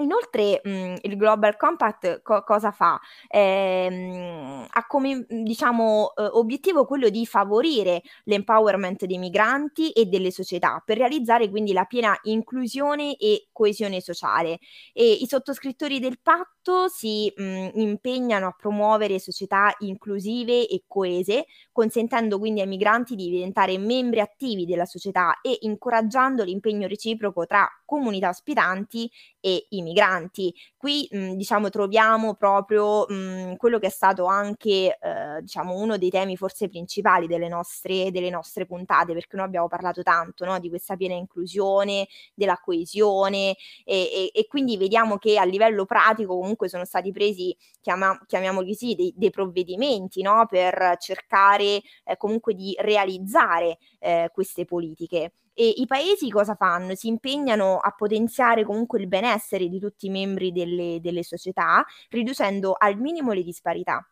Inoltre 0.00 0.60
mh, 0.62 0.94
il 1.02 1.16
Global 1.16 1.56
Compact 1.56 2.22
co- 2.22 2.44
cosa 2.44 2.70
fa? 2.70 3.00
Eh, 3.26 4.64
ha 4.70 4.86
come 4.86 5.26
diciamo, 5.28 6.12
eh, 6.14 6.22
obiettivo 6.34 6.84
quello 6.84 7.08
di 7.08 7.26
favorire 7.26 8.02
l'empowerment 8.24 9.06
dei 9.06 9.18
migranti 9.18 9.90
e 9.90 10.04
delle 10.06 10.30
società 10.30 10.80
per 10.86 10.98
realizzare 10.98 11.50
quindi 11.50 11.72
la 11.72 11.84
piena 11.84 12.16
inclusione 12.24 13.16
e 13.16 13.48
coesione 13.50 14.00
sociale. 14.00 14.60
E 14.92 15.14
I 15.20 15.26
sottoscrittori 15.26 15.98
del 15.98 16.20
patto 16.22 16.86
si 16.86 17.32
mh, 17.34 17.70
impegnano 17.74 18.46
a 18.46 18.54
promuovere 18.56 19.18
società 19.18 19.74
inclusive 19.80 20.68
e 20.68 20.84
coese, 20.86 21.46
consentendo 21.72 22.38
quindi 22.38 22.60
ai 22.60 22.68
migranti 22.68 23.16
di 23.16 23.28
diventare 23.30 23.76
membri 23.78 24.20
attivi 24.20 24.64
della 24.64 24.84
società 24.84 25.40
e 25.40 25.58
incoraggiando 25.62 26.44
l'impegno 26.44 26.86
reciproco 26.86 27.46
tra 27.46 27.66
comunità 27.84 28.28
ospitanti 28.28 29.10
e 29.40 29.66
i 29.70 29.82
migranti. 29.82 30.54
Qui 30.76 31.08
mh, 31.10 31.32
diciamo 31.34 31.70
troviamo 31.70 32.34
proprio 32.34 33.06
mh, 33.08 33.56
quello 33.56 33.78
che 33.78 33.86
è 33.86 33.90
stato 33.90 34.24
anche 34.26 34.98
eh, 35.00 35.40
diciamo 35.40 35.74
uno 35.74 35.96
dei 35.98 36.10
temi 36.10 36.36
forse 36.36 36.68
principali 36.68 37.26
delle 37.26 37.48
nostre, 37.48 38.10
delle 38.10 38.30
nostre 38.30 38.66
puntate, 38.66 39.12
perché 39.12 39.36
noi 39.36 39.46
abbiamo 39.46 39.68
parlato 39.68 40.02
tanto 40.02 40.44
no, 40.44 40.58
di 40.58 40.68
questa 40.68 40.96
piena 40.96 41.14
inclusione, 41.14 42.06
della 42.34 42.58
coesione 42.62 43.56
e, 43.84 43.84
e, 43.84 44.30
e, 44.32 44.46
quindi 44.46 44.76
vediamo 44.76 45.18
che 45.18 45.38
a 45.38 45.44
livello 45.44 45.84
pratico 45.84 46.38
comunque 46.38 46.68
sono 46.68 46.84
stati 46.84 47.12
presi, 47.12 47.56
chiama, 47.80 48.18
chiamiamoli 48.26 48.68
così, 48.68 48.94
dei, 48.94 49.12
dei 49.16 49.30
provvedimenti 49.30 50.22
no, 50.22 50.46
per 50.48 50.96
cercare 50.98 51.80
eh, 52.04 52.16
comunque 52.16 52.54
di 52.54 52.74
realizzare 52.78 53.78
eh, 53.98 54.30
queste 54.32 54.64
politiche. 54.64 55.32
E 55.60 55.74
i 55.78 55.86
paesi 55.86 56.30
cosa 56.30 56.54
fanno? 56.54 56.94
Si 56.94 57.08
impegnano 57.08 57.78
a 57.78 57.90
potenziare 57.90 58.64
comunque 58.64 59.00
il 59.00 59.08
benessere 59.08 59.66
di 59.68 59.80
tutti 59.80 60.06
i 60.06 60.08
membri 60.08 60.52
delle, 60.52 61.00
delle 61.00 61.24
società, 61.24 61.84
riducendo 62.10 62.76
al 62.78 62.96
minimo 62.96 63.32
le 63.32 63.42
disparità 63.42 64.08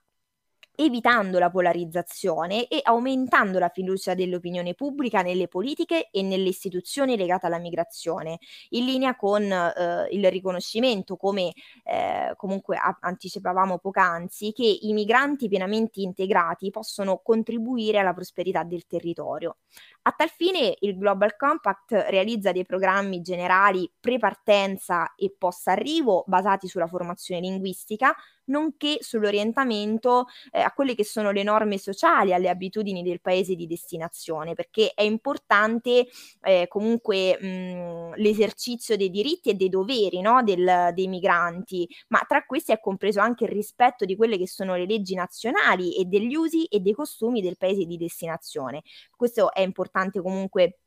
evitando 0.77 1.39
la 1.39 1.51
polarizzazione 1.51 2.69
e 2.69 2.81
aumentando 2.83 3.59
la 3.59 3.71
fiducia 3.71 4.15
dell'opinione 4.15 4.75
pubblica 4.75 5.23
nelle 5.23 5.49
politiche 5.49 6.11
e 6.11 6.23
nelle 6.23 6.49
istituzioni 6.49 7.17
legate 7.17 7.47
alla 7.47 7.59
migrazione, 7.59 8.39
in 8.71 8.85
linea 8.85 9.17
con 9.17 9.43
eh, 9.43 10.07
il 10.11 10.31
riconoscimento, 10.31 11.17
come 11.17 11.53
eh, 11.85 12.35
comunque 12.37 12.77
a- 12.77 12.97
anticipavamo 13.01 13.79
poc'anzi, 13.79 14.53
che 14.53 14.79
i 14.83 14.93
migranti 14.93 15.49
pienamente 15.49 16.01
integrati 16.01 16.71
possono 16.71 17.21
contribuire 17.25 17.99
alla 17.99 18.13
prosperità 18.13 18.63
del 18.63 18.87
territorio. 18.87 19.57
A 20.07 20.13
tal 20.13 20.29
fine 20.29 20.77
il 20.83 20.97
Global 20.97 21.35
Compact 21.35 21.91
realizza 22.11 22.53
dei 22.53 22.65
programmi 22.65 23.23
generali 23.23 23.91
pre-partenza 23.99 25.15
e 25.17 25.35
post-arrivo 25.37 26.23
basati 26.29 26.69
sulla 26.69 26.87
formazione 26.87 27.41
linguistica, 27.41 28.15
nonché 28.45 28.99
sull'orientamento 29.01 30.27
eh, 30.53 30.61
a 30.61 30.71
quelle 30.71 30.95
che 30.95 31.05
sono 31.05 31.33
le 31.33 31.43
norme 31.43 31.77
sociali, 31.77 32.33
alle 32.33 32.49
abitudini 32.49 33.03
del 33.03 33.21
paese 33.21 33.57
di 33.57 33.67
destinazione, 33.67 34.55
perché 34.55 34.93
è 34.95 35.03
importante 35.03 36.07
eh, 36.43 36.69
comunque 36.69 37.37
mh, 37.41 38.15
l'esercizio 38.15 38.97
dei 38.97 39.11
diritti 39.11 39.51
e 39.51 39.55
dei 39.55 39.69
doveri 39.69 40.21
no, 40.21 40.41
del, 40.45 40.93
dei 40.95 41.09
migranti, 41.09 41.89
ma 42.11 42.25
tra 42.29 42.45
questi 42.45 42.71
è 42.71 42.79
compreso 42.79 43.19
anche 43.19 43.43
il 43.43 43.51
rispetto 43.51 44.05
di 44.05 44.15
quelle 44.15 44.39
che 44.39 44.47
sono 44.47 44.77
le 44.77 44.87
leggi 44.87 45.17
nazionali 45.17 45.97
e 45.97 46.05
degli 46.05 46.37
usi 46.37 46.67
e 46.67 46.79
dei 46.79 46.93
costumi 46.93 47.43
del 47.43 47.57
paese 47.57 47.85
di 47.85 47.97
destinazione. 47.97 48.83
Questo 49.17 49.53
è 49.53 49.63
importante 49.63 49.95
importante 49.97 50.21
comunque 50.21 50.79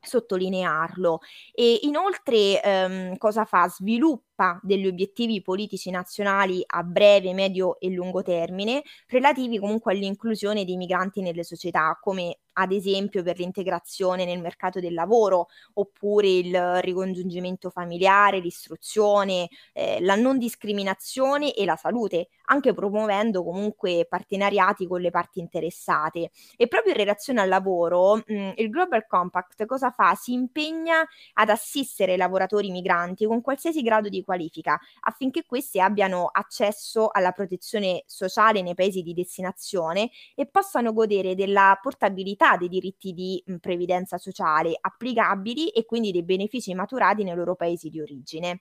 sottolinearlo. 0.00 1.20
E 1.52 1.80
inoltre 1.82 2.62
ehm, 2.62 3.16
cosa 3.16 3.44
fa? 3.44 3.68
Sviluppa 3.68 4.60
degli 4.62 4.86
obiettivi 4.86 5.42
politici 5.42 5.90
nazionali 5.90 6.62
a 6.64 6.84
breve, 6.84 7.34
medio 7.34 7.80
e 7.80 7.90
lungo 7.90 8.22
termine 8.22 8.82
relativi 9.08 9.58
comunque 9.58 9.92
all'inclusione 9.92 10.64
dei 10.64 10.76
migranti 10.76 11.20
nelle 11.20 11.42
società, 11.42 11.98
come 12.00 12.38
ad 12.52 12.70
esempio 12.70 13.24
per 13.24 13.38
l'integrazione 13.38 14.24
nel 14.24 14.40
mercato 14.40 14.78
del 14.78 14.94
lavoro, 14.94 15.48
oppure 15.74 16.28
il 16.28 16.80
ricongiungimento 16.80 17.68
familiare, 17.68 18.38
l'istruzione, 18.38 19.48
eh, 19.72 20.00
la 20.00 20.14
non 20.14 20.38
discriminazione 20.38 21.54
e 21.54 21.64
la 21.64 21.76
salute, 21.76 22.28
anche 22.50 22.72
promuovendo 22.74 23.42
comunque 23.44 24.06
partenariati 24.08 24.86
con 24.86 25.00
le 25.00 25.10
parti 25.10 25.40
interessate. 25.40 26.30
E 26.56 26.66
proprio 26.68 26.92
in 26.92 26.98
relazione 26.98 27.40
al 27.40 27.48
lavoro, 27.48 28.16
mh, 28.16 28.52
il 28.56 28.68
Global 28.70 29.06
Compact 29.06 29.64
cosa 29.66 29.90
fa? 29.90 30.14
Si 30.14 30.32
impegna 30.32 31.06
ad 31.34 31.48
assistere 31.50 32.14
i 32.14 32.16
lavoratori 32.16 32.70
migranti 32.70 33.26
con 33.26 33.40
qualsiasi 33.40 33.82
grado 33.82 34.08
di 34.08 34.22
qualifica 34.24 34.78
affinché 35.00 35.44
questi 35.46 35.80
abbiano 35.80 36.28
accesso 36.30 37.08
alla 37.10 37.32
protezione 37.32 38.02
sociale 38.06 38.62
nei 38.62 38.74
paesi 38.74 39.02
di 39.02 39.14
destinazione 39.14 40.10
e 40.34 40.46
possano 40.46 40.92
godere 40.92 41.34
della 41.34 41.78
portabilità 41.80 42.56
dei 42.56 42.68
diritti 42.68 43.12
di 43.12 43.42
mh, 43.44 43.56
previdenza 43.56 44.18
sociale 44.18 44.76
applicabili 44.80 45.68
e 45.70 45.84
quindi 45.84 46.12
dei 46.12 46.22
benefici 46.24 46.74
maturati 46.74 47.24
nei 47.24 47.34
loro 47.34 47.54
paesi 47.54 47.88
di 47.88 48.00
origine. 48.00 48.60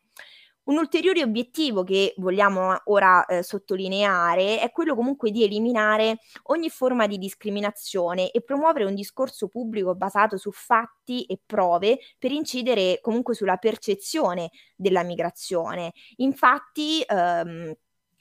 Un 0.67 0.77
ulteriore 0.77 1.23
obiettivo 1.23 1.84
che 1.84 2.13
vogliamo 2.17 2.75
ora 2.86 3.25
eh, 3.25 3.41
sottolineare 3.41 4.60
è 4.60 4.69
quello 4.71 4.95
comunque 4.95 5.32
di 5.32 5.43
eliminare 5.45 6.19
ogni 6.47 6.69
forma 6.69 7.08
di 7.08 7.17
discriminazione 7.17 8.32
e 8.32 8.41
promuovere 8.41 8.84
un 8.84 8.93
discorso 8.93 9.47
pubblico 9.47 9.95
basato 9.95 10.36
su 10.36 10.51
fatti 10.51 11.23
e 11.23 11.39
prove 11.45 11.99
per 12.19 12.32
incidere 12.34 12.99
comunque 12.99 13.34
sulla 13.34 13.56
percezione 13.56 14.49
della 14.75 15.03
migrazione. 15.03 15.93
Infatti, 16.17 17.01
ehm, 17.08 17.73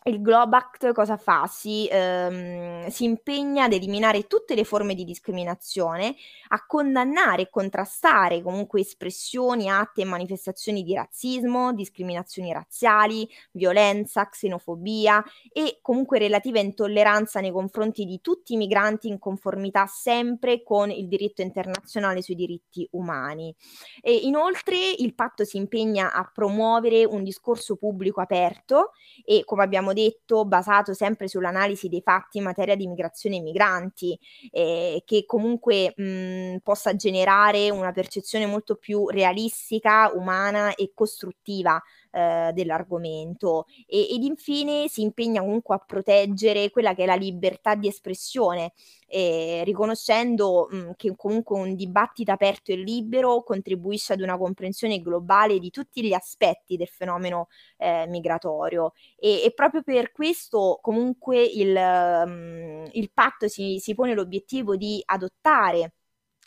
il 0.07 0.23
Globact 0.23 0.93
cosa 0.93 1.17
fa? 1.17 1.47
Si, 1.47 1.89
ehm, 1.91 2.87
si, 2.89 3.05
impegna 3.05 3.65
ad 3.65 3.73
eliminare 3.73 4.27
tutte 4.27 4.55
le 4.55 4.63
forme 4.63 4.95
di 4.95 5.05
discriminazione, 5.05 6.15
a 6.49 6.65
condannare 6.65 7.43
e 7.43 7.51
contrastare 7.51 8.41
comunque 8.41 8.81
espressioni, 8.81 9.69
atti 9.69 10.03
e 10.03 10.05
manifestazioni 10.05 10.85
di 10.85 10.95
razzismo, 10.95 11.73
discriminazioni 11.73 12.53
razziali, 12.53 13.29
violenza, 13.51 14.29
xenofobia 14.29 15.25
e 15.53 15.79
comunque 15.83 16.19
relativa 16.19 16.61
intolleranza 16.61 17.41
nei 17.41 17.51
confronti 17.51 18.05
di 18.05 18.21
tutti 18.21 18.55
i 18.55 18.57
migranti 18.57 19.09
in 19.09 19.19
conformità 19.19 19.87
sempre 19.87 20.63
con 20.63 20.91
il 20.91 21.09
diritto 21.09 21.43
internazionale 21.43 22.23
sui 22.23 22.37
diritti 22.37 22.87
umani. 22.93 23.55
E 24.01 24.15
inoltre 24.15 24.77
il 24.99 25.15
patto 25.15 25.45
si 25.45 25.57
impegna 25.57 26.13
a 26.13 26.31
promuovere 26.33 27.05
un 27.05 27.25
discorso 27.25 27.75
pubblico 27.75 28.21
aperto 28.21 28.93
e 29.25 29.43
come 29.45 29.65
abbiamo 29.65 29.95
detto, 29.97 30.45
basato 30.45 30.95
sempre 30.95 31.29
sull'analisi 31.29 31.89
dei 31.89 32.03
fatti 32.03 32.39
in 32.39 32.45
materia 32.45 32.77
di 32.77 32.87
migrazione 32.87 33.37
e 33.37 33.41
migranti, 33.41 34.19
eh, 34.51 35.03
che 35.05 35.25
comunque 35.27 35.93
mh, 35.97 36.59
possa 36.63 36.95
generare 36.95 37.71
una 37.71 37.93
percezione 37.93 38.47
molto 38.47 38.77
più 38.77 39.09
realistica, 39.09 40.11
umana 40.15 40.75
e 40.75 40.93
costruttiva 40.95 41.83
eh, 42.17 42.51
dell'argomento. 42.55 43.67
E, 43.87 44.15
ed 44.15 44.23
infine 44.23 44.89
si 44.89 45.03
impegna 45.03 45.43
comunque 45.43 45.75
a 45.75 45.79
proteggere 45.79 46.71
quella 46.71 46.95
che 46.95 47.03
è 47.03 47.07
la 47.07 47.15
libertà 47.15 47.75
di 47.75 47.89
espressione 47.89 48.73
eh, 49.07 49.63
riconoscendo 49.65 50.69
mh, 50.71 50.93
che 50.97 51.15
comunque 51.15 51.59
un 51.59 51.75
dibattito 51.75 52.33
aperto 52.33 52.73
e 52.73 52.77
libero 52.77 53.43
contribuisce 53.43 54.15
ad 54.15 54.21
una 54.21 54.39
comprensione 54.39 55.01
globale 55.01 55.59
di 55.59 55.71
tutti 55.71 56.03
gli 56.03 56.15
aspetti 56.15 56.77
del 56.77 56.89
fenomeno 56.89 57.49
eh, 57.77 58.07
migratorio. 58.09 58.93
E, 59.19 59.43
e, 59.45 59.53
proprio 59.55 59.83
per 59.83 60.11
questo 60.13 60.79
comunque 60.81 61.43
il, 61.43 61.73
mh, 61.73 62.89
il 62.93 63.11
patto 63.13 63.47
si, 63.49 63.79
si 63.79 63.95
pone 63.95 64.15
l'obiettivo 64.15 64.77
di 64.77 65.03
adottare 65.05 65.93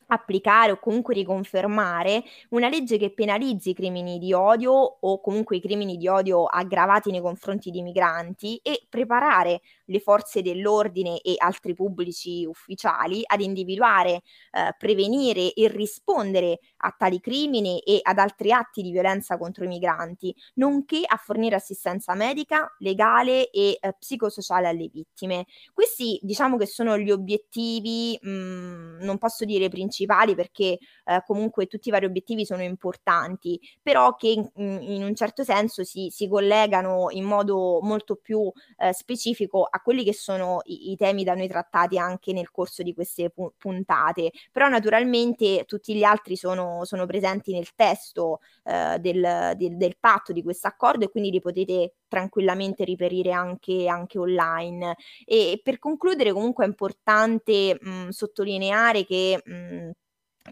applicare 0.09 0.71
o 0.71 0.79
comunque 0.79 1.13
riconfermare 1.13 2.23
una 2.49 2.69
legge 2.69 2.97
che 2.97 3.11
penalizzi 3.11 3.71
i 3.71 3.73
crimini 3.73 4.17
di 4.17 4.33
odio 4.33 4.71
o 4.73 5.21
comunque 5.21 5.57
i 5.57 5.61
crimini 5.61 5.97
di 5.97 6.07
odio 6.07 6.45
aggravati 6.45 7.11
nei 7.11 7.21
confronti 7.21 7.69
di 7.69 7.81
migranti 7.81 8.59
e 8.63 8.85
preparare 8.89 9.61
le 9.85 9.99
forze 9.99 10.41
dell'ordine 10.41 11.21
e 11.21 11.35
altri 11.37 11.73
pubblici 11.73 12.45
ufficiali 12.45 13.21
ad 13.25 13.41
individuare, 13.41 14.21
eh, 14.51 14.75
prevenire 14.77 15.53
e 15.53 15.67
rispondere 15.67 16.59
a 16.77 16.93
tali 16.97 17.19
crimini 17.19 17.79
e 17.79 17.99
ad 18.01 18.17
altri 18.17 18.51
atti 18.51 18.81
di 18.81 18.91
violenza 18.91 19.37
contro 19.37 19.63
i 19.63 19.67
migranti, 19.67 20.35
nonché 20.55 21.01
a 21.05 21.17
fornire 21.17 21.55
assistenza 21.55 22.13
medica, 22.15 22.73
legale 22.79 23.49
e 23.49 23.77
eh, 23.79 23.95
psicosociale 23.97 24.67
alle 24.67 24.89
vittime. 24.91 25.45
Questi 25.73 26.19
diciamo 26.21 26.57
che 26.57 26.65
sono 26.65 26.97
gli 26.97 27.11
obiettivi, 27.11 28.17
mh, 28.21 28.29
mm, 28.29 28.99
non 29.01 29.17
posso 29.17 29.45
dire 29.45 29.69
principali 29.69 29.98
perché 30.05 30.77
eh, 31.05 31.23
comunque 31.25 31.67
tutti 31.67 31.89
i 31.89 31.91
vari 31.91 32.05
obiettivi 32.05 32.45
sono 32.45 32.63
importanti, 32.63 33.59
però 33.81 34.15
che 34.15 34.27
in, 34.27 34.49
in 34.55 35.03
un 35.03 35.15
certo 35.15 35.43
senso 35.43 35.83
si, 35.83 36.09
si, 36.11 36.27
collegano 36.27 37.07
in 37.09 37.25
modo 37.25 37.79
molto 37.81 38.15
più 38.15 38.51
eh, 38.77 38.93
specifico 38.93 39.63
a 39.63 39.79
quelli 39.81 40.03
che 40.03 40.13
sono 40.13 40.61
i, 40.65 40.91
i, 40.91 40.95
temi 40.95 41.23
da 41.23 41.33
noi 41.33 41.47
trattati 41.47 41.97
anche 41.97 42.33
nel 42.33 42.51
corso 42.51 42.83
di 42.83 42.93
queste 42.93 43.29
pu- 43.29 43.53
puntate. 43.57 44.31
Però 44.51 44.67
naturalmente 44.67 45.65
tutti 45.65 45.95
gli 45.95 46.03
altri 46.03 46.35
sono, 46.35 46.85
sono 46.85 47.05
presenti 47.05 47.51
nel 47.51 47.73
testo 47.75 48.39
eh, 48.63 48.97
del, 48.99 49.53
del, 49.55 49.77
del, 49.77 49.97
patto 49.99 50.31
di 50.31 50.43
questo 50.43 50.67
accordo 50.67 51.05
e 51.05 51.09
quindi 51.09 51.31
li 51.31 51.41
potete 51.41 51.93
tranquillamente 52.09 52.83
riperire 52.83 53.31
anche, 53.31 53.87
anche 53.87 54.19
online. 54.19 54.95
E 55.25 55.61
per 55.63 55.79
concludere 55.79 56.33
comunque 56.33 56.65
è 56.65 56.67
importante 56.67 57.77
mh, 57.79 58.09
sottolineare 58.09 59.05
che 59.05 59.41
mh, 59.45 59.91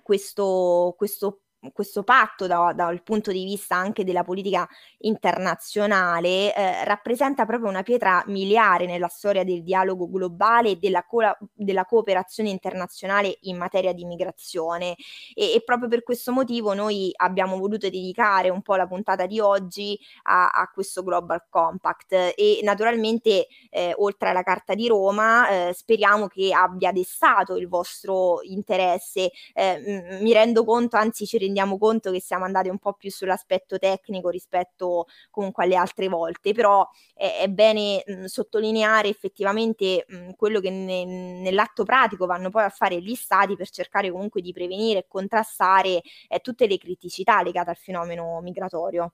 questo, 0.03 0.93
questo 0.97 1.41
questo 1.71 2.03
patto 2.03 2.47
da, 2.47 2.73
dal 2.75 3.01
punto 3.03 3.31
di 3.31 3.43
vista 3.43 3.75
anche 3.75 4.03
della 4.03 4.23
politica 4.23 4.67
internazionale 4.99 6.53
eh, 6.55 6.83
rappresenta 6.83 7.45
proprio 7.45 7.69
una 7.69 7.83
pietra 7.83 8.23
miliare 8.27 8.85
nella 8.85 9.07
storia 9.07 9.43
del 9.43 9.63
dialogo 9.63 10.09
globale 10.09 10.71
e 10.71 10.75
della, 10.77 11.03
co- 11.03 11.37
della 11.53 11.85
cooperazione 11.85 12.49
internazionale 12.49 13.37
in 13.41 13.57
materia 13.57 13.93
di 13.93 14.05
migrazione 14.05 14.95
e, 15.33 15.53
e, 15.53 15.61
proprio 15.63 15.89
per 15.89 16.03
questo 16.03 16.31
motivo 16.31 16.73
noi 16.73 17.11
abbiamo 17.15 17.57
voluto 17.57 17.89
dedicare 17.89 18.49
un 18.49 18.61
po' 18.61 18.75
la 18.75 18.87
puntata 18.87 19.25
di 19.25 19.39
oggi 19.39 19.97
a, 20.23 20.49
a 20.49 20.69
questo 20.73 21.03
Global 21.03 21.45
Compact. 21.49 22.33
E 22.35 22.59
naturalmente 22.63 23.47
eh, 23.69 23.93
oltre 23.97 24.29
alla 24.29 24.43
Carta 24.43 24.73
di 24.73 24.87
Roma 24.87 25.49
eh, 25.49 25.73
speriamo 25.73 26.27
che 26.27 26.53
abbia 26.53 26.91
destato 26.91 27.55
il 27.55 27.67
vostro 27.67 28.41
interesse. 28.43 29.31
Eh, 29.53 30.19
mi 30.21 30.33
rendo 30.33 30.63
conto 30.63 30.97
anzi 30.97 31.25
ci 31.25 31.37
rendiamo 31.37 31.56
rendiamo 31.57 31.77
conto 31.77 32.11
che 32.11 32.21
siamo 32.21 32.45
andati 32.45 32.69
un 32.69 32.77
po' 32.79 32.93
più 32.93 33.09
sull'aspetto 33.11 33.77
tecnico 33.77 34.29
rispetto 34.29 35.05
comunque 35.29 35.63
alle 35.65 35.75
altre 35.75 36.07
volte, 36.07 36.53
però 36.53 36.87
è, 37.13 37.39
è 37.41 37.47
bene 37.49 38.03
mh, 38.05 38.25
sottolineare 38.25 39.09
effettivamente 39.09 40.05
mh, 40.07 40.31
quello 40.35 40.59
che 40.59 40.69
ne, 40.69 41.05
nell'atto 41.05 41.83
pratico 41.83 42.25
vanno 42.25 42.49
poi 42.49 42.63
a 42.63 42.69
fare 42.69 43.01
gli 43.01 43.15
stati 43.15 43.55
per 43.55 43.69
cercare 43.69 44.11
comunque 44.11 44.41
di 44.41 44.51
prevenire 44.53 44.99
e 44.99 45.05
contrastare 45.07 46.01
eh, 46.27 46.39
tutte 46.41 46.67
le 46.67 46.77
criticità 46.77 47.41
legate 47.41 47.69
al 47.71 47.77
fenomeno 47.77 48.39
migratorio. 48.41 49.13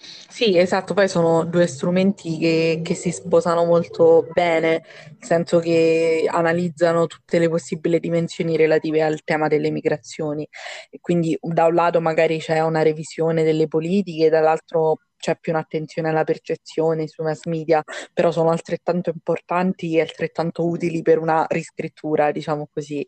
Sì, 0.00 0.56
esatto, 0.56 0.94
poi 0.94 1.08
sono 1.08 1.44
due 1.44 1.66
strumenti 1.66 2.38
che, 2.38 2.80
che 2.84 2.94
si 2.94 3.10
sposano 3.10 3.64
molto 3.64 4.28
bene, 4.32 4.82
nel 5.08 5.16
senso 5.18 5.58
che 5.58 6.24
analizzano 6.30 7.06
tutte 7.06 7.38
le 7.40 7.48
possibili 7.48 7.98
dimensioni 7.98 8.56
relative 8.56 9.02
al 9.02 9.22
tema 9.24 9.48
delle 9.48 9.70
migrazioni. 9.70 10.46
E 10.90 10.98
quindi 11.00 11.36
da 11.40 11.66
un 11.66 11.74
lato 11.74 12.00
magari 12.00 12.38
c'è 12.38 12.60
una 12.60 12.82
revisione 12.82 13.42
delle 13.42 13.66
politiche, 13.66 14.28
dall'altro 14.28 15.00
c'è 15.16 15.36
più 15.36 15.50
un'attenzione 15.50 16.10
alla 16.10 16.22
percezione 16.22 17.08
sui 17.08 17.24
mass 17.24 17.44
media, 17.46 17.82
però 18.14 18.30
sono 18.30 18.50
altrettanto 18.50 19.10
importanti 19.10 19.96
e 19.96 20.00
altrettanto 20.02 20.64
utili 20.64 21.02
per 21.02 21.18
una 21.18 21.44
riscrittura, 21.48 22.30
diciamo 22.30 22.68
così. 22.72 23.04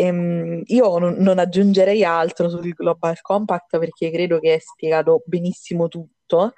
Ehm, 0.00 0.62
io 0.66 0.96
non, 0.98 1.16
non, 1.18 1.38
aggiungerei 1.38 2.04
altro 2.04 2.48
sul 2.48 2.72
Global 2.72 3.20
Compact 3.20 3.78
perché 3.78 4.10
credo 4.10 4.38
che 4.38 4.54
è 4.54 4.58
spiegato 4.58 5.22
benissimo 5.26 5.88
tutto. 5.88 6.54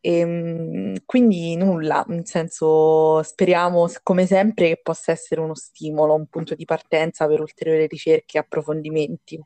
Ehm, 0.00 0.96
quindi 1.06 1.56
nulla, 1.56 2.04
nel 2.08 2.26
senso 2.26 3.22
speriamo 3.22 3.88
come 4.02 4.26
sempre 4.26 4.68
che 4.68 4.80
possa 4.82 5.12
essere 5.12 5.40
uno 5.40 5.54
stimolo, 5.54 6.14
un 6.14 6.26
punto 6.26 6.54
di 6.54 6.66
partenza 6.66 7.26
per 7.26 7.40
ulteriori 7.40 7.86
ricerche 7.86 8.36
e 8.36 8.40
approfondimenti. 8.40 9.42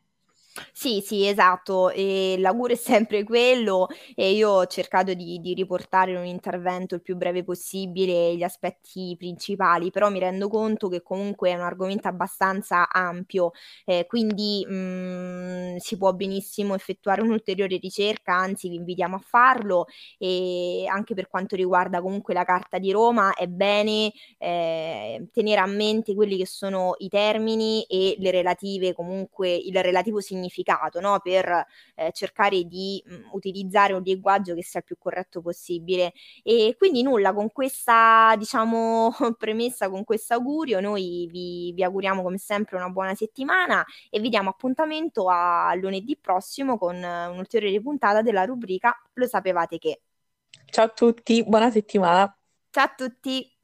Sì, 0.72 1.02
sì, 1.04 1.26
esatto, 1.26 1.90
e 1.90 2.36
l'augurio 2.38 2.74
è 2.74 2.78
sempre 2.78 3.22
quello 3.22 3.86
e 4.14 4.32
io 4.32 4.50
ho 4.50 4.66
cercato 4.66 5.12
di, 5.14 5.38
di 5.40 5.52
riportare 5.54 6.10
in 6.12 6.16
un 6.16 6.24
intervento 6.24 6.94
il 6.94 7.02
più 7.02 7.16
breve 7.16 7.44
possibile 7.44 8.34
gli 8.36 8.42
aspetti 8.42 9.14
principali, 9.18 9.90
però 9.90 10.08
mi 10.10 10.18
rendo 10.18 10.48
conto 10.48 10.88
che 10.88 11.02
comunque 11.02 11.50
è 11.50 11.54
un 11.54 11.60
argomento 11.60 12.08
abbastanza 12.08 12.88
ampio, 12.88 13.50
eh, 13.84 14.06
quindi 14.08 14.64
mh, 14.66 14.74
mm, 15.74 15.76
si 15.76 15.96
può 15.96 16.12
benissimo 16.12 16.74
effettuare 16.74 17.20
un'ulteriore 17.22 17.76
ricerca, 17.76 18.34
anzi 18.34 18.68
vi 18.68 18.76
invitiamo 18.76 19.16
a 19.16 19.18
farlo 19.24 19.86
e 20.18 20.86
anche 20.88 21.14
per 21.14 21.28
quanto 21.28 21.56
riguarda 21.56 22.00
comunque 22.00 22.34
la 22.34 22.44
Carta 22.44 22.78
di 22.78 22.90
Roma 22.90 23.34
è 23.34 23.46
bene 23.46 24.12
eh, 24.38 25.28
tenere 25.32 25.60
a 25.60 25.66
mente 25.66 26.14
quelli 26.14 26.36
che 26.36 26.46
sono 26.46 26.94
i 26.98 27.08
termini 27.08 27.84
e 27.84 28.16
le 28.18 28.30
relative 28.30 28.92
comunque 28.94 29.54
il 29.54 29.76
relativo 29.82 30.20
significato 30.20 30.46
significato, 30.48 31.00
no? 31.00 31.20
per 31.20 31.66
eh, 31.94 32.10
cercare 32.12 32.64
di 32.64 33.02
mh, 33.04 33.14
mm, 33.14 33.22
utilizzare 33.32 33.92
un 33.92 34.02
linguaggio 34.02 34.54
che 34.54 34.62
sia 34.62 34.80
il 34.80 34.86
più 34.86 34.96
corretto 34.98 35.40
possibile. 35.40 36.12
E 36.42 36.74
quindi 36.76 37.02
nulla, 37.02 37.32
con 37.32 37.52
questa 37.52 38.34
diciamo 38.36 39.12
premessa, 39.38 39.88
con 39.88 40.04
questo 40.04 40.34
augurio, 40.34 40.80
noi 40.80 41.28
vi, 41.30 41.72
vi 41.74 41.82
auguriamo 41.84 42.22
come 42.22 42.38
sempre 42.38 42.76
una 42.76 42.88
buona 42.88 43.14
settimana 43.14 43.84
e 44.10 44.18
vi 44.20 44.28
diamo 44.28 44.50
appuntamento 44.50 45.28
a 45.28 45.74
lunedì 45.74 46.16
prossimo 46.16 46.78
con 46.78 46.96
un'ulteriore 46.96 47.80
puntata 47.80 48.22
della 48.22 48.44
rubrica 48.44 48.96
Lo 49.14 49.26
sapevate 49.26 49.78
che. 49.78 50.00
Ciao 50.64 50.86
a 50.86 50.88
tutti, 50.88 51.44
buona 51.44 51.70
settimana. 51.70 52.34
Ciao 52.70 52.84
a 52.84 52.94
tutti. 52.94 53.57